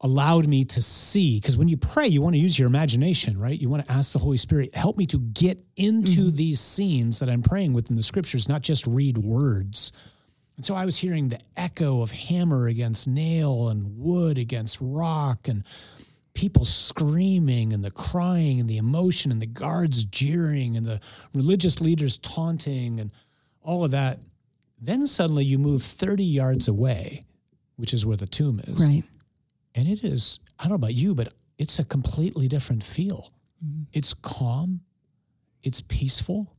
allowed 0.01 0.47
me 0.47 0.65
to 0.67 0.83
see 0.83 1.41
because 1.41 1.57
when 1.57 1.67
you 1.67 1.79
pray 1.79 2.07
you 2.07 2.21
want 2.21 2.35
to 2.35 2.39
use 2.39 2.59
your 2.59 2.69
imagination 2.69 3.39
right 3.39 3.59
you 3.59 3.71
want 3.71 3.85
to 3.87 3.91
ask 3.91 4.13
the 4.13 4.19
holy 4.19 4.37
spirit 4.37 4.75
help 4.75 4.99
me 4.99 5.07
to 5.07 5.19
get 5.19 5.65
into 5.77 6.27
mm-hmm. 6.27 6.37
these 6.37 6.61
scenes 6.61 7.21
that 7.21 7.31
i'm 7.31 7.43
praying 7.43 7.73
within 7.73 7.97
the 7.97 8.03
scriptures 8.03 8.47
not 8.47 8.61
just 8.61 8.87
read 8.87 9.17
words 9.17 9.93
and 10.57 10.65
so 10.65 10.75
i 10.75 10.85
was 10.85 10.99
hearing 10.99 11.29
the 11.29 11.41
echo 11.57 12.03
of 12.03 12.11
hammer 12.11 12.69
against 12.69 13.09
nail 13.09 13.69
and 13.69 13.99
wood 13.99 14.39
against 14.39 14.79
rock 14.81 15.49
and 15.49 15.65
people 16.35 16.65
screaming 16.65 17.73
and 17.73 17.85
the 17.85 17.91
crying 17.91 18.61
and 18.61 18.69
the 18.69 18.77
emotion 18.77 19.31
and 19.31 19.41
the 19.41 19.47
guards 19.47 20.05
jeering 20.05 20.77
and 20.77 20.85
the 20.85 21.01
religious 21.33 21.81
leaders 21.81 22.19
taunting 22.19 23.01
and 23.01 23.11
all 23.63 23.85
of 23.85 23.93
that. 23.93 24.19
Then 24.81 25.07
suddenly 25.07 25.45
you 25.45 25.59
move 25.59 25.83
30 25.83 26.25
yards 26.25 26.69
away, 26.69 27.23
which 27.77 27.95
is 27.95 28.05
where 28.05 28.17
the 28.17 28.27
tomb 28.27 28.61
is. 28.67 28.87
Right. 28.87 29.05
And 29.77 29.89
it 29.89 30.05
is, 30.05 30.41
I 30.59 30.65
don't 30.65 30.71
know 30.71 30.75
about 30.77 30.95
you, 30.95 31.15
but 31.15 31.33
it's 31.59 31.79
a 31.79 31.85
completely 31.85 32.49
different 32.49 32.83
feel. 32.83 33.33
Mm-hmm. 33.65 33.85
It's 33.93 34.13
calm, 34.13 34.81
it's 35.63 35.81
peaceful. 35.81 36.53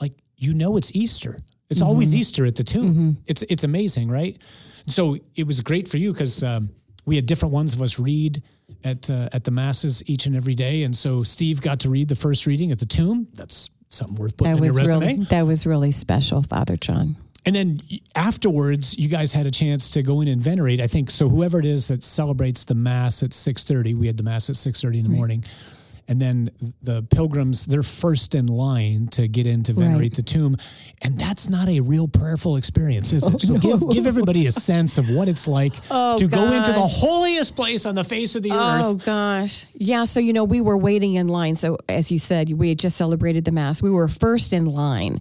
Like 0.00 0.12
you 0.36 0.54
know 0.54 0.76
it's 0.76 0.94
Easter. 0.94 1.38
It's 1.68 1.80
mm-hmm. 1.80 1.88
always 1.88 2.14
Easter 2.14 2.46
at 2.46 2.56
the 2.56 2.64
tomb. 2.64 2.92
Mm-hmm. 2.92 3.10
It's 3.26 3.42
it's 3.42 3.64
amazing, 3.64 4.08
right? 4.08 4.40
So 4.86 5.16
it 5.34 5.46
was 5.46 5.60
great 5.60 5.88
for 5.88 5.96
you 5.96 6.12
because 6.12 6.42
um, 6.42 6.70
we 7.06 7.16
had 7.16 7.26
different 7.26 7.52
ones 7.52 7.72
of 7.72 7.82
us 7.82 7.98
read 7.98 8.42
at 8.84 9.10
uh, 9.10 9.28
at 9.32 9.44
the 9.44 9.50
masses 9.50 10.02
each 10.06 10.26
and 10.26 10.36
every 10.36 10.54
day, 10.54 10.84
and 10.84 10.96
so 10.96 11.22
Steve 11.22 11.60
got 11.60 11.80
to 11.80 11.90
read 11.90 12.08
the 12.08 12.16
first 12.16 12.46
reading 12.46 12.70
at 12.72 12.78
the 12.78 12.86
tomb. 12.86 13.28
That's 13.34 13.70
something 13.88 14.16
worth 14.16 14.36
putting 14.36 14.54
that 14.54 14.62
in 14.62 14.64
your 14.64 14.76
resume. 14.76 15.06
Really, 15.06 15.24
that 15.24 15.46
was 15.46 15.66
really 15.66 15.92
special, 15.92 16.42
Father 16.42 16.76
John. 16.76 17.16
And 17.44 17.54
then 17.54 17.80
afterwards, 18.16 18.98
you 18.98 19.08
guys 19.08 19.32
had 19.32 19.46
a 19.46 19.52
chance 19.52 19.90
to 19.90 20.02
go 20.02 20.20
in 20.20 20.26
and 20.26 20.40
venerate. 20.40 20.80
I 20.80 20.88
think 20.88 21.12
so. 21.12 21.28
Whoever 21.28 21.60
it 21.60 21.64
is 21.64 21.86
that 21.88 22.02
celebrates 22.02 22.64
the 22.64 22.74
mass 22.74 23.22
at 23.22 23.32
six 23.32 23.64
thirty, 23.64 23.94
we 23.94 24.06
had 24.06 24.16
the 24.16 24.24
mass 24.24 24.50
at 24.50 24.56
six 24.56 24.80
thirty 24.80 24.98
in 24.98 25.04
the 25.04 25.10
right. 25.10 25.16
morning 25.16 25.44
and 26.08 26.20
then 26.20 26.50
the 26.82 27.02
pilgrims 27.02 27.66
they're 27.66 27.82
first 27.82 28.34
in 28.34 28.46
line 28.46 29.08
to 29.08 29.26
get 29.28 29.46
in 29.46 29.62
to 29.64 29.72
venerate 29.72 30.00
right. 30.00 30.14
the 30.14 30.22
tomb. 30.22 30.56
And 31.02 31.18
that's 31.18 31.48
not 31.48 31.68
a 31.68 31.80
real 31.80 32.08
prayerful 32.08 32.56
experience 32.56 33.12
is 33.12 33.24
oh, 33.24 33.30
it? 33.30 33.34
Oh, 33.34 33.38
so 33.38 33.52
no. 33.54 33.58
give 33.58 33.90
give 33.90 34.06
everybody 34.06 34.46
a 34.46 34.52
sense 34.52 34.98
of 34.98 35.10
what 35.10 35.28
it's 35.28 35.48
like 35.48 35.74
oh, 35.90 36.16
to 36.16 36.28
gosh. 36.28 36.40
go 36.40 36.52
into 36.52 36.72
the 36.72 36.86
holiest 36.86 37.56
place 37.56 37.86
on 37.86 37.94
the 37.94 38.04
face 38.04 38.36
of 38.36 38.42
the 38.42 38.52
oh, 38.52 38.54
earth. 38.56 38.84
oh 38.84 38.94
gosh. 38.94 39.66
Yeah 39.74 40.04
so 40.04 40.20
you 40.20 40.32
know 40.32 40.44
we 40.44 40.60
were 40.60 40.76
waiting 40.76 41.14
in 41.14 41.28
line. 41.28 41.54
So 41.54 41.78
as 41.88 42.12
you 42.12 42.18
said 42.18 42.52
we 42.52 42.68
had 42.68 42.78
just 42.78 42.96
celebrated 42.96 43.44
the 43.44 43.52
mass. 43.52 43.82
We 43.82 43.90
were 43.90 44.08
first 44.08 44.52
in 44.52 44.66
line. 44.66 45.20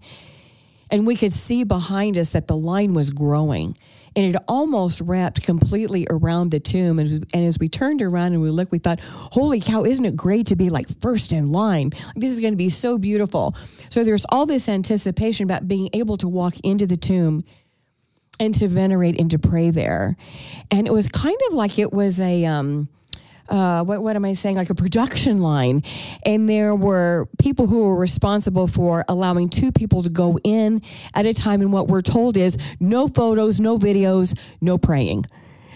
And 0.92 1.08
we 1.08 1.16
could 1.16 1.34
see 1.34 1.64
behind 1.64 2.16
us 2.16 2.30
that 2.30 2.48
the 2.48 2.56
line 2.56 2.94
was 2.94 3.10
growing 3.10 3.76
and 4.16 4.34
it 4.34 4.42
almost 4.48 5.02
wrapped 5.02 5.44
completely 5.44 6.08
around 6.10 6.52
the 6.52 6.60
tomb. 6.60 7.00
And, 7.00 7.26
and 7.34 7.46
as 7.46 7.60
we 7.60 7.68
turned 7.68 8.02
around 8.02 8.34
and 8.34 8.42
we 8.42 8.50
looked, 8.50 8.72
we 8.72 8.80
thought, 8.80 9.02
holy 9.02 9.60
cow, 9.60 9.84
isn't 9.84 10.06
it 10.06 10.16
great 10.16 10.48
to 10.48 10.56
be 10.56 10.70
like 10.70 10.88
first 11.02 11.34
in 11.34 11.52
line? 11.52 11.92
This 12.16 12.32
is 12.32 12.40
going 12.40 12.54
to 12.54 12.58
be 12.58 12.70
so 12.70 12.98
beautiful. 12.98 13.56
So 13.90 14.04
there's 14.04 14.26
all 14.30 14.46
this 14.46 14.70
anticipation 14.70 15.44
about 15.44 15.68
being 15.68 15.90
able 15.94 16.18
to 16.18 16.28
walk 16.28 16.56
into 16.64 16.86
the 16.86 16.98
tomb 16.98 17.44
and 18.40 18.56
to 18.56 18.68
venerate 18.68 19.20
and 19.20 19.32
to 19.32 19.40
pray 19.40 19.70
there. 19.70 20.16
And 20.72 20.88
it 20.88 20.94
was 20.94 21.08
kind 21.08 21.38
of 21.48 21.54
like 21.54 21.80
it 21.80 21.92
was 21.92 22.22
a, 22.22 22.46
um, 22.46 22.90
uh, 23.50 23.84
what, 23.84 24.02
what 24.02 24.16
am 24.16 24.26
I 24.26 24.34
saying, 24.34 24.56
like 24.56 24.70
a 24.70 24.76
production 24.76 25.40
line. 25.40 25.84
And 26.26 26.50
there 26.50 26.76
were 26.76 27.28
people 27.40 27.68
who 27.68 27.84
were 27.90 27.96
responsible 27.96 28.68
for 28.68 29.06
allowing 29.08 29.50
two 29.50 29.72
people 29.72 30.04
to 30.04 30.10
go 30.10 30.38
in 30.44 30.82
at 31.14 31.26
a 31.26 31.34
time. 31.34 31.62
And 31.62 31.72
what 31.72 31.88
we're 31.88 32.02
told 32.02 32.38
is 32.38 32.58
no 32.80 33.08
photos, 33.08 33.60
no 33.60 33.78
videos, 33.78 34.38
no 34.62 34.78
praying. 34.78 35.26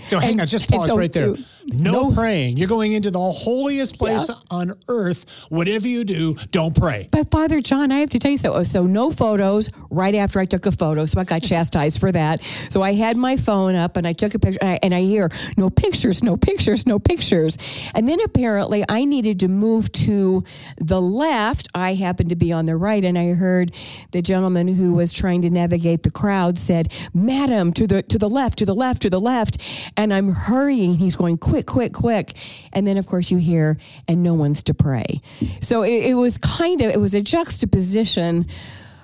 So 0.10 0.20
hang 0.20 0.32
and, 0.32 0.42
on, 0.42 0.48
just 0.48 0.70
pause 0.70 0.88
so, 0.88 0.98
right 0.98 1.12
there. 1.14 1.36
No, 1.76 2.10
no, 2.10 2.12
praying. 2.16 2.58
You're 2.58 2.68
going 2.68 2.94
into 2.94 3.12
the 3.12 3.20
holiest 3.20 3.98
place 3.98 4.30
yeah. 4.30 4.36
on 4.50 4.74
earth. 4.88 5.26
Whatever 5.50 5.88
you 5.88 6.04
do, 6.04 6.36
don't 6.52 6.76
pray. 6.76 7.10
But 7.12 7.30
Father 7.30 7.62
John, 7.62 7.92
I 7.92 8.00
have 8.00 8.10
to 8.12 8.20
tell 8.20 8.32
you 8.32 8.38
so. 8.38 8.54
Oh, 8.54 8.64
so 8.64 8.84
no 8.84 9.12
photos. 9.12 9.70
Right 9.90 10.16
after 10.16 10.40
I 10.40 10.46
took 10.46 10.66
a 10.66 10.72
photo, 10.72 11.06
so 11.06 11.20
I 11.20 11.24
got 11.24 11.42
chastised 11.44 12.00
for 12.00 12.12
that. 12.12 12.42
So 12.70 12.82
I 12.82 12.94
had 12.94 13.18
my 13.18 13.36
phone 13.36 13.76
up 13.76 13.98
and 13.98 14.08
I 14.08 14.14
took 14.14 14.34
a 14.36 14.40
picture, 14.40 14.60
and 14.62 14.72
I, 14.72 14.80
and 14.84 14.94
I 14.94 15.02
hear 15.02 15.30
no 15.58 15.70
pictures, 15.70 16.24
no 16.24 16.38
pictures, 16.38 16.86
no 16.86 17.00
pictures. 17.00 17.58
And 17.94 18.08
then 18.08 18.20
apparently 18.22 18.84
I 18.88 19.06
needed 19.06 19.40
to 19.42 19.48
move 19.48 19.92
to 19.94 20.44
the 20.78 21.02
left. 21.02 21.68
I 21.74 21.94
happened 21.94 22.30
to 22.30 22.36
be 22.36 22.52
on 22.52 22.66
the 22.66 22.76
right, 22.76 23.04
and 23.04 23.18
I 23.18 23.34
heard 23.34 23.74
the 24.12 24.22
gentleman 24.22 24.68
who 24.68 24.94
was 24.94 25.14
trying 25.14 25.42
to 25.42 25.50
navigate 25.50 26.04
the 26.04 26.12
crowd 26.12 26.58
said, 26.58 26.92
"Madam, 27.14 27.74
to 27.74 27.88
the 27.88 28.04
to 28.04 28.18
the 28.18 28.30
left, 28.30 28.60
to 28.60 28.66
the 28.66 28.76
left, 28.76 29.02
to 29.04 29.10
the 29.10 29.20
left." 29.20 29.58
And 29.98 30.14
I'm 30.14 30.30
hurrying. 30.30 30.96
He's 30.96 31.16
going 31.16 31.38
quick 31.38 31.59
quick, 31.66 31.94
quick, 31.94 31.94
quick. 31.94 32.34
And 32.74 32.86
then, 32.86 32.98
of 32.98 33.08
course, 33.08 33.32
you 33.32 33.38
hear, 33.38 33.78
and 34.08 34.24
no 34.24 34.34
one's 34.34 34.64
to 34.64 34.74
pray. 34.74 35.22
So 35.62 35.84
it, 35.84 36.06
it 36.06 36.14
was 36.16 36.38
kind 36.38 36.82
of, 36.82 36.92
it 36.92 37.00
was 37.00 37.14
a 37.14 37.22
juxtaposition 37.22 38.48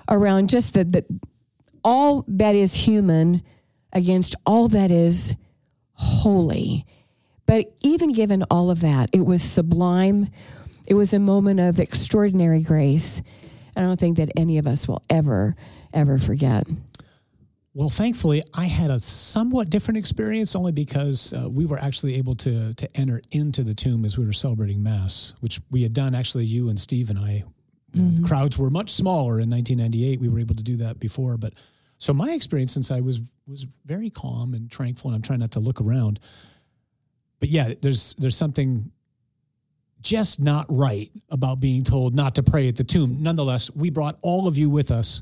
around 0.08 0.50
just 0.50 0.74
the, 0.74 0.84
the 0.84 1.04
all 1.84 2.24
that 2.28 2.54
is 2.54 2.74
human 2.74 3.42
against 3.92 4.34
all 4.44 4.68
that 4.68 4.90
is 4.90 5.34
holy. 5.92 6.84
But 7.46 7.66
even 7.82 8.12
given 8.12 8.44
all 8.50 8.70
of 8.70 8.80
that, 8.80 9.08
it 9.12 9.24
was 9.24 9.42
sublime. 9.42 10.28
It 10.86 10.94
was 10.94 11.14
a 11.14 11.18
moment 11.18 11.60
of 11.60 11.78
extraordinary 11.78 12.62
grace. 12.62 13.22
I 13.76 13.82
don't 13.82 14.00
think 14.00 14.16
that 14.16 14.30
any 14.36 14.58
of 14.58 14.66
us 14.66 14.88
will 14.88 15.02
ever, 15.08 15.54
ever 15.92 16.18
forget. 16.18 16.66
Well, 17.76 17.90
thankfully, 17.90 18.42
I 18.54 18.64
had 18.64 18.90
a 18.90 18.98
somewhat 19.00 19.68
different 19.68 19.98
experience 19.98 20.56
only 20.56 20.72
because 20.72 21.34
uh, 21.34 21.46
we 21.46 21.66
were 21.66 21.78
actually 21.78 22.14
able 22.14 22.34
to 22.36 22.72
to 22.72 22.96
enter 22.96 23.20
into 23.32 23.62
the 23.62 23.74
tomb 23.74 24.06
as 24.06 24.16
we 24.16 24.24
were 24.24 24.32
celebrating 24.32 24.82
Mass, 24.82 25.34
which 25.40 25.60
we 25.70 25.82
had 25.82 25.92
done. 25.92 26.14
Actually, 26.14 26.46
you 26.46 26.70
and 26.70 26.80
Steve 26.80 27.10
and 27.10 27.18
I. 27.18 27.44
Mm-hmm. 27.94 28.24
Crowds 28.24 28.56
were 28.56 28.70
much 28.70 28.88
smaller 28.88 29.40
in 29.40 29.50
1998. 29.50 30.18
We 30.22 30.30
were 30.30 30.38
able 30.38 30.54
to 30.54 30.62
do 30.62 30.76
that 30.76 30.98
before, 30.98 31.36
but 31.36 31.52
so 31.98 32.14
my 32.14 32.30
experience 32.30 32.72
since 32.72 32.90
I 32.90 33.00
was 33.00 33.34
was 33.46 33.64
very 33.84 34.08
calm 34.08 34.54
and 34.54 34.70
tranquil, 34.70 35.10
and 35.10 35.16
I'm 35.16 35.20
trying 35.22 35.40
not 35.40 35.50
to 35.50 35.60
look 35.60 35.82
around. 35.82 36.18
But 37.40 37.50
yeah, 37.50 37.74
there's 37.82 38.14
there's 38.14 38.38
something 38.38 38.90
just 40.00 40.40
not 40.40 40.64
right 40.70 41.10
about 41.28 41.60
being 41.60 41.84
told 41.84 42.14
not 42.14 42.36
to 42.36 42.42
pray 42.42 42.68
at 42.68 42.76
the 42.76 42.84
tomb. 42.84 43.18
Nonetheless, 43.22 43.70
we 43.70 43.90
brought 43.90 44.16
all 44.22 44.48
of 44.48 44.56
you 44.56 44.70
with 44.70 44.90
us, 44.90 45.20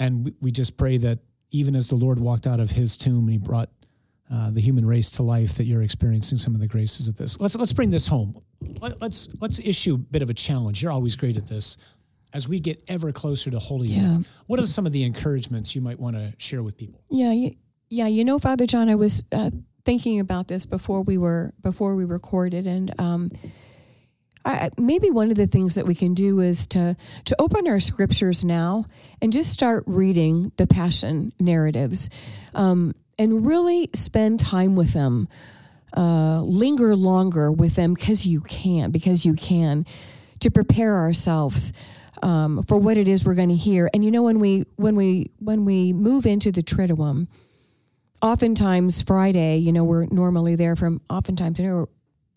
and 0.00 0.24
we, 0.24 0.34
we 0.40 0.50
just 0.50 0.76
pray 0.76 0.96
that 0.96 1.20
even 1.50 1.74
as 1.74 1.88
the 1.88 1.96
Lord 1.96 2.18
walked 2.18 2.46
out 2.46 2.60
of 2.60 2.70
his 2.70 2.96
tomb 2.96 3.20
and 3.20 3.30
he 3.30 3.38
brought 3.38 3.70
uh, 4.30 4.50
the 4.50 4.60
human 4.60 4.84
race 4.84 5.10
to 5.12 5.22
life, 5.22 5.54
that 5.54 5.64
you're 5.64 5.82
experiencing 5.82 6.36
some 6.36 6.54
of 6.54 6.60
the 6.60 6.66
graces 6.66 7.08
of 7.08 7.16
this. 7.16 7.40
Let's 7.40 7.56
let's 7.56 7.72
bring 7.72 7.90
this 7.90 8.06
home. 8.06 8.42
Let, 8.80 9.02
us 9.02 9.28
let's 9.40 9.58
issue 9.58 9.94
a 9.94 9.98
bit 9.98 10.22
of 10.22 10.28
a 10.28 10.34
challenge. 10.34 10.82
You're 10.82 10.92
always 10.92 11.16
great 11.16 11.36
at 11.36 11.46
this. 11.46 11.78
As 12.34 12.46
we 12.46 12.60
get 12.60 12.82
ever 12.88 13.10
closer 13.10 13.50
to 13.50 13.58
Holy 13.58 13.88
yeah. 13.88 14.18
Week, 14.18 14.26
what 14.46 14.60
are 14.60 14.66
some 14.66 14.84
of 14.84 14.92
the 14.92 15.02
encouragements 15.04 15.74
you 15.74 15.80
might 15.80 15.98
want 15.98 16.14
to 16.16 16.34
share 16.36 16.62
with 16.62 16.76
people? 16.76 17.02
Yeah, 17.08 17.32
you, 17.32 17.54
yeah. 17.88 18.06
You 18.06 18.22
know, 18.22 18.38
Father 18.38 18.66
John, 18.66 18.90
I 18.90 18.96
was 18.96 19.24
uh, 19.32 19.50
thinking 19.86 20.20
about 20.20 20.46
this 20.46 20.66
before 20.66 21.00
we 21.00 21.16
were 21.16 21.54
before 21.62 21.96
we 21.96 22.04
recorded, 22.04 22.66
and 22.66 22.92
um, 23.00 23.30
I, 24.48 24.70
maybe 24.78 25.10
one 25.10 25.30
of 25.30 25.36
the 25.36 25.46
things 25.46 25.74
that 25.74 25.86
we 25.86 25.94
can 25.94 26.14
do 26.14 26.40
is 26.40 26.66
to 26.68 26.96
to 27.26 27.36
open 27.38 27.68
our 27.68 27.80
scriptures 27.80 28.44
now 28.44 28.84
and 29.20 29.32
just 29.32 29.50
start 29.50 29.84
reading 29.86 30.52
the 30.56 30.66
passion 30.66 31.32
narratives. 31.38 32.10
Um, 32.54 32.94
and 33.18 33.44
really 33.44 33.90
spend 33.94 34.40
time 34.40 34.76
with 34.76 34.92
them. 34.92 35.28
Uh, 35.96 36.42
linger 36.42 36.94
longer 36.94 37.50
with 37.50 37.74
them 37.74 37.94
because 37.94 38.26
you 38.26 38.42
can, 38.42 38.90
because 38.90 39.24
you 39.24 39.32
can, 39.32 39.86
to 40.38 40.50
prepare 40.50 40.98
ourselves 40.98 41.72
um, 42.22 42.62
for 42.64 42.76
what 42.76 42.98
it 42.98 43.08
is 43.08 43.24
we're 43.24 43.34
going 43.34 43.48
to 43.48 43.56
hear. 43.56 43.88
And 43.94 44.04
you 44.04 44.10
know, 44.10 44.22
when 44.22 44.38
we 44.38 44.64
when 44.76 44.96
we 44.96 45.30
when 45.38 45.64
we 45.64 45.94
move 45.94 46.26
into 46.26 46.52
the 46.52 46.62
Triduum, 46.62 47.26
oftentimes 48.20 49.02
Friday, 49.02 49.56
you 49.56 49.72
know, 49.72 49.82
we're 49.82 50.06
normally 50.06 50.56
there 50.56 50.76
from 50.76 51.00
oftentimes 51.08 51.58
you 51.58 51.66
know 51.66 51.88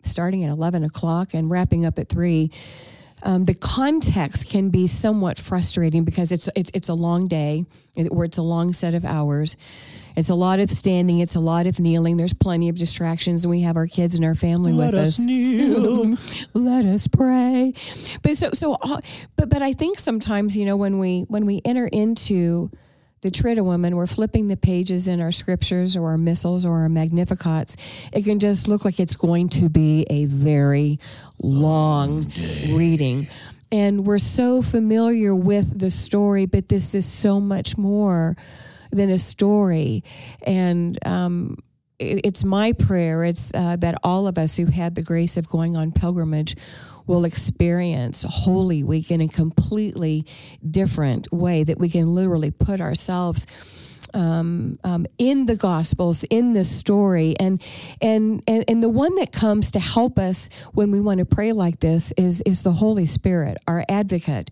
starting 0.02 0.44
at 0.44 0.50
eleven 0.50 0.84
o'clock 0.84 1.34
and 1.34 1.50
wrapping 1.50 1.84
up 1.86 1.98
at 1.98 2.08
three. 2.08 2.50
Um, 3.24 3.44
the 3.44 3.54
context 3.54 4.48
can 4.48 4.70
be 4.70 4.88
somewhat 4.88 5.38
frustrating 5.38 6.02
because 6.02 6.32
it's, 6.32 6.48
it's 6.56 6.70
it's 6.74 6.88
a 6.88 6.94
long 6.94 7.28
day 7.28 7.66
or 8.10 8.24
it's 8.24 8.36
a 8.36 8.42
long 8.42 8.72
set 8.72 8.94
of 8.94 9.04
hours. 9.04 9.56
It's 10.16 10.28
a 10.28 10.34
lot 10.34 10.58
of 10.58 10.70
standing. 10.70 11.20
It's 11.20 11.36
a 11.36 11.40
lot 11.40 11.66
of 11.66 11.78
kneeling. 11.78 12.16
There's 12.16 12.34
plenty 12.34 12.68
of 12.68 12.76
distractions, 12.76 13.44
and 13.44 13.50
we 13.50 13.60
have 13.62 13.76
our 13.76 13.86
kids 13.86 14.14
and 14.14 14.24
our 14.24 14.34
family 14.34 14.72
Let 14.72 14.92
with 14.92 15.00
us 15.02 15.18
us. 15.20 15.26
kneel. 15.26 16.16
Let 16.52 16.84
us 16.84 17.06
pray. 17.06 17.72
But 18.22 18.36
so 18.36 18.50
so, 18.52 18.74
uh, 18.82 19.00
but 19.36 19.48
but 19.48 19.62
I 19.62 19.72
think 19.72 20.00
sometimes 20.00 20.56
you 20.56 20.66
know 20.66 20.76
when 20.76 20.98
we 20.98 21.20
when 21.28 21.46
we 21.46 21.62
enter 21.64 21.86
into 21.86 22.70
the 23.22 23.30
Triduum 23.30 23.86
and 23.86 23.96
we're 23.96 24.06
flipping 24.06 24.48
the 24.48 24.56
pages 24.56 25.08
in 25.08 25.20
our 25.20 25.32
scriptures 25.32 25.96
or 25.96 26.10
our 26.10 26.18
missals 26.18 26.66
or 26.66 26.80
our 26.82 26.88
magnificats, 26.88 27.76
it 28.12 28.24
can 28.24 28.38
just 28.38 28.68
look 28.68 28.84
like 28.84 28.98
it's 29.00 29.14
going 29.14 29.48
to 29.50 29.68
be 29.68 30.04
a 30.10 30.26
very 30.26 30.98
long 31.40 32.30
reading. 32.68 33.28
And 33.70 34.04
we're 34.06 34.18
so 34.18 34.60
familiar 34.60 35.34
with 35.34 35.78
the 35.78 35.90
story, 35.90 36.46
but 36.46 36.68
this 36.68 36.94
is 36.94 37.06
so 37.06 37.40
much 37.40 37.78
more 37.78 38.36
than 38.90 39.08
a 39.08 39.18
story. 39.18 40.04
And 40.46 40.98
um, 41.06 41.56
it- 41.98 42.20
it's 42.24 42.44
my 42.44 42.72
prayer 42.72 43.24
it's 43.24 43.50
uh, 43.54 43.76
that 43.76 43.94
all 44.02 44.26
of 44.26 44.36
us 44.36 44.56
who 44.56 44.66
had 44.66 44.94
the 44.94 45.02
grace 45.02 45.36
of 45.36 45.48
going 45.48 45.76
on 45.76 45.92
pilgrimage 45.92 46.56
will 47.06 47.24
experience 47.24 48.24
holy 48.28 48.82
week 48.82 49.10
in 49.10 49.20
a 49.20 49.28
completely 49.28 50.26
different 50.68 51.32
way 51.32 51.64
that 51.64 51.78
we 51.78 51.88
can 51.88 52.14
literally 52.14 52.50
put 52.50 52.80
ourselves 52.80 53.46
um, 54.14 54.76
um, 54.84 55.06
in 55.18 55.46
the 55.46 55.56
gospels 55.56 56.24
in 56.24 56.52
the 56.52 56.64
story. 56.64 57.34
And, 57.38 57.62
and 58.00 58.42
and 58.46 58.64
and 58.68 58.82
the 58.82 58.88
one 58.88 59.14
that 59.16 59.32
comes 59.32 59.70
to 59.72 59.80
help 59.80 60.18
us 60.18 60.48
when 60.72 60.90
we 60.90 61.00
want 61.00 61.18
to 61.18 61.24
pray 61.24 61.52
like 61.52 61.80
this 61.80 62.12
is 62.16 62.42
is 62.42 62.62
the 62.62 62.72
holy 62.72 63.06
spirit 63.06 63.58
our 63.66 63.84
advocate. 63.88 64.50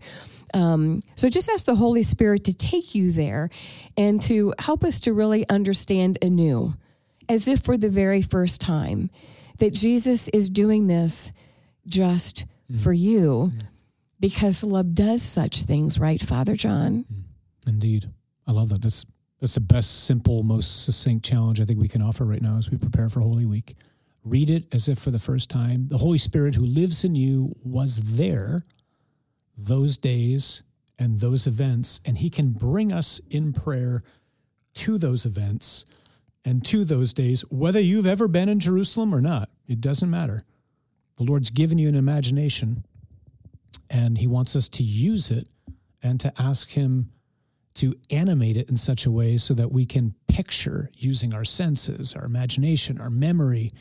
Um, 0.53 1.01
so 1.15 1.29
just 1.29 1.49
ask 1.49 1.65
the 1.65 1.75
Holy 1.75 2.03
Spirit 2.03 2.43
to 2.45 2.53
take 2.53 2.93
you 2.93 3.11
there 3.11 3.49
and 3.95 4.21
to 4.23 4.53
help 4.59 4.83
us 4.83 4.99
to 5.01 5.13
really 5.13 5.47
understand 5.47 6.17
anew, 6.21 6.73
as 7.29 7.47
if 7.47 7.61
for 7.61 7.77
the 7.77 7.89
very 7.89 8.21
first 8.21 8.59
time, 8.59 9.09
that 9.59 9.73
Jesus 9.73 10.27
is 10.29 10.49
doing 10.49 10.87
this 10.87 11.31
just 11.85 12.45
mm. 12.71 12.79
for 12.79 12.93
you 12.93 13.51
mm. 13.53 13.61
because 14.19 14.63
love 14.63 14.93
does 14.93 15.21
such 15.21 15.63
things, 15.63 15.99
right, 15.99 16.21
Father 16.21 16.55
John? 16.55 17.05
Mm. 17.11 17.23
Indeed. 17.67 18.09
I 18.47 18.51
love 18.51 18.69
that. 18.69 18.81
That's 18.81 19.05
that's 19.39 19.55
the 19.55 19.59
best, 19.59 20.03
simple, 20.03 20.43
most 20.43 20.83
succinct 20.83 21.25
challenge 21.25 21.59
I 21.59 21.65
think 21.65 21.79
we 21.79 21.87
can 21.87 22.03
offer 22.03 22.25
right 22.25 22.41
now 22.41 22.57
as 22.57 22.69
we 22.69 22.77
prepare 22.77 23.09
for 23.09 23.21
Holy 23.21 23.45
Week. 23.45 23.75
Read 24.23 24.51
it 24.51 24.65
as 24.71 24.87
if 24.87 24.99
for 24.99 25.09
the 25.09 25.17
first 25.17 25.49
time. 25.49 25.87
The 25.87 25.97
Holy 25.97 26.19
Spirit 26.19 26.53
who 26.53 26.63
lives 26.63 27.03
in 27.03 27.15
you 27.15 27.55
was 27.63 28.17
there 28.17 28.65
those 29.57 29.97
days 29.97 30.61
and 30.99 31.19
those 31.19 31.47
events, 31.47 31.99
and 32.05 32.19
he 32.19 32.29
can 32.29 32.51
bring 32.51 32.93
us 32.93 33.19
in 33.31 33.51
prayer 33.51 34.03
to 34.75 34.99
those 34.99 35.25
events 35.25 35.85
and 36.45 36.63
to 36.65 36.85
those 36.85 37.11
days, 37.11 37.41
whether 37.49 37.79
you've 37.79 38.05
ever 38.05 38.27
been 38.27 38.47
in 38.47 38.59
Jerusalem 38.59 39.13
or 39.13 39.21
not. 39.21 39.49
It 39.67 39.81
doesn't 39.81 40.09
matter. 40.09 40.43
The 41.21 41.27
Lord's 41.27 41.51
given 41.51 41.77
you 41.77 41.87
an 41.87 41.93
imagination, 41.93 42.83
and 43.91 44.17
he 44.17 44.25
wants 44.25 44.55
us 44.55 44.67
to 44.69 44.81
use 44.81 45.29
it 45.29 45.47
and 46.01 46.19
to 46.19 46.33
ask 46.41 46.71
him 46.71 47.11
to 47.75 47.93
animate 48.09 48.57
it 48.57 48.71
in 48.71 48.77
such 48.77 49.05
a 49.05 49.11
way 49.11 49.37
so 49.37 49.53
that 49.53 49.71
we 49.71 49.85
can 49.85 50.15
picture 50.27 50.89
using 50.95 51.31
our 51.31 51.45
senses, 51.45 52.15
our 52.15 52.25
imagination, 52.25 52.99
our 52.99 53.11
memory, 53.11 53.71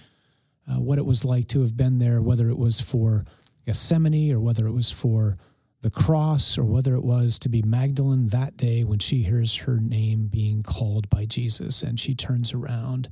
uh, 0.70 0.80
what 0.80 0.98
it 0.98 1.06
was 1.06 1.24
like 1.24 1.48
to 1.48 1.62
have 1.62 1.78
been 1.78 1.98
there, 1.98 2.20
whether 2.20 2.50
it 2.50 2.58
was 2.58 2.78
for 2.78 3.24
Gethsemane 3.64 4.32
or 4.32 4.40
whether 4.40 4.66
it 4.66 4.72
was 4.72 4.90
for 4.90 5.38
the 5.80 5.90
cross 5.90 6.58
or 6.58 6.64
whether 6.64 6.94
it 6.94 7.04
was 7.04 7.38
to 7.38 7.48
be 7.48 7.62
Magdalene 7.62 8.28
that 8.28 8.58
day 8.58 8.84
when 8.84 8.98
she 8.98 9.22
hears 9.22 9.56
her 9.56 9.80
name 9.80 10.26
being 10.26 10.62
called 10.62 11.08
by 11.08 11.24
Jesus 11.24 11.82
and 11.82 11.98
she 11.98 12.14
turns 12.14 12.52
around 12.52 13.08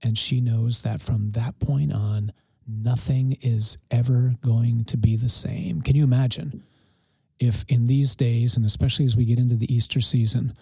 and 0.00 0.16
she 0.16 0.40
knows 0.40 0.82
that 0.82 1.02
from 1.02 1.32
that 1.32 1.58
point 1.58 1.92
on, 1.92 2.30
nothing 2.66 3.36
is 3.40 3.78
ever 3.90 4.34
going 4.40 4.84
to 4.86 4.96
be 4.96 5.16
the 5.16 5.28
same. 5.28 5.82
Can 5.82 5.96
you 5.96 6.04
imagine? 6.04 6.62
if 7.38 7.64
in 7.68 7.86
these 7.86 8.16
days, 8.16 8.56
and 8.56 8.64
especially 8.64 9.04
as 9.04 9.16
we 9.16 9.24
get 9.24 9.38
into 9.38 9.56
the 9.56 9.72
Easter 9.72 10.00
season, 10.00 10.54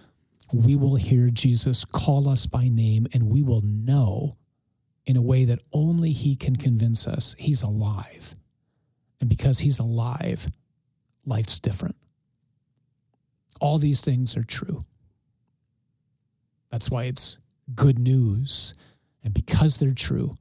we 0.52 0.76
will 0.76 0.96
hear 0.96 1.30
Jesus 1.30 1.84
call 1.84 2.28
us 2.28 2.46
by 2.46 2.68
name 2.68 3.06
and 3.12 3.30
we 3.30 3.42
will 3.42 3.62
know 3.62 4.36
in 5.06 5.16
a 5.16 5.22
way 5.22 5.44
that 5.44 5.62
only 5.72 6.10
He 6.10 6.36
can 6.36 6.56
convince 6.56 7.06
us 7.06 7.34
He's 7.38 7.62
alive. 7.62 8.34
And 9.20 9.28
because 9.28 9.60
He's 9.60 9.78
alive, 9.78 10.46
life's 11.24 11.58
different. 11.58 11.96
All 13.60 13.78
these 13.78 14.02
things 14.02 14.36
are 14.36 14.44
true. 14.44 14.82
That's 16.70 16.90
why 16.90 17.04
it's 17.04 17.38
good 17.74 17.98
news. 17.98 18.74
And 19.22 19.32
because 19.32 19.78
they're 19.78 19.94
true, 19.94 20.36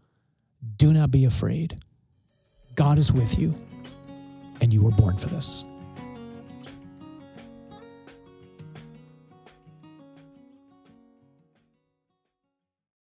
do 0.77 0.93
not 0.93 1.11
be 1.11 1.25
afraid. 1.25 1.79
God 2.75 2.97
is 2.97 3.11
with 3.11 3.37
you, 3.37 3.53
and 4.61 4.73
you 4.73 4.81
were 4.81 4.91
born 4.91 5.17
for 5.17 5.27
this. 5.27 5.65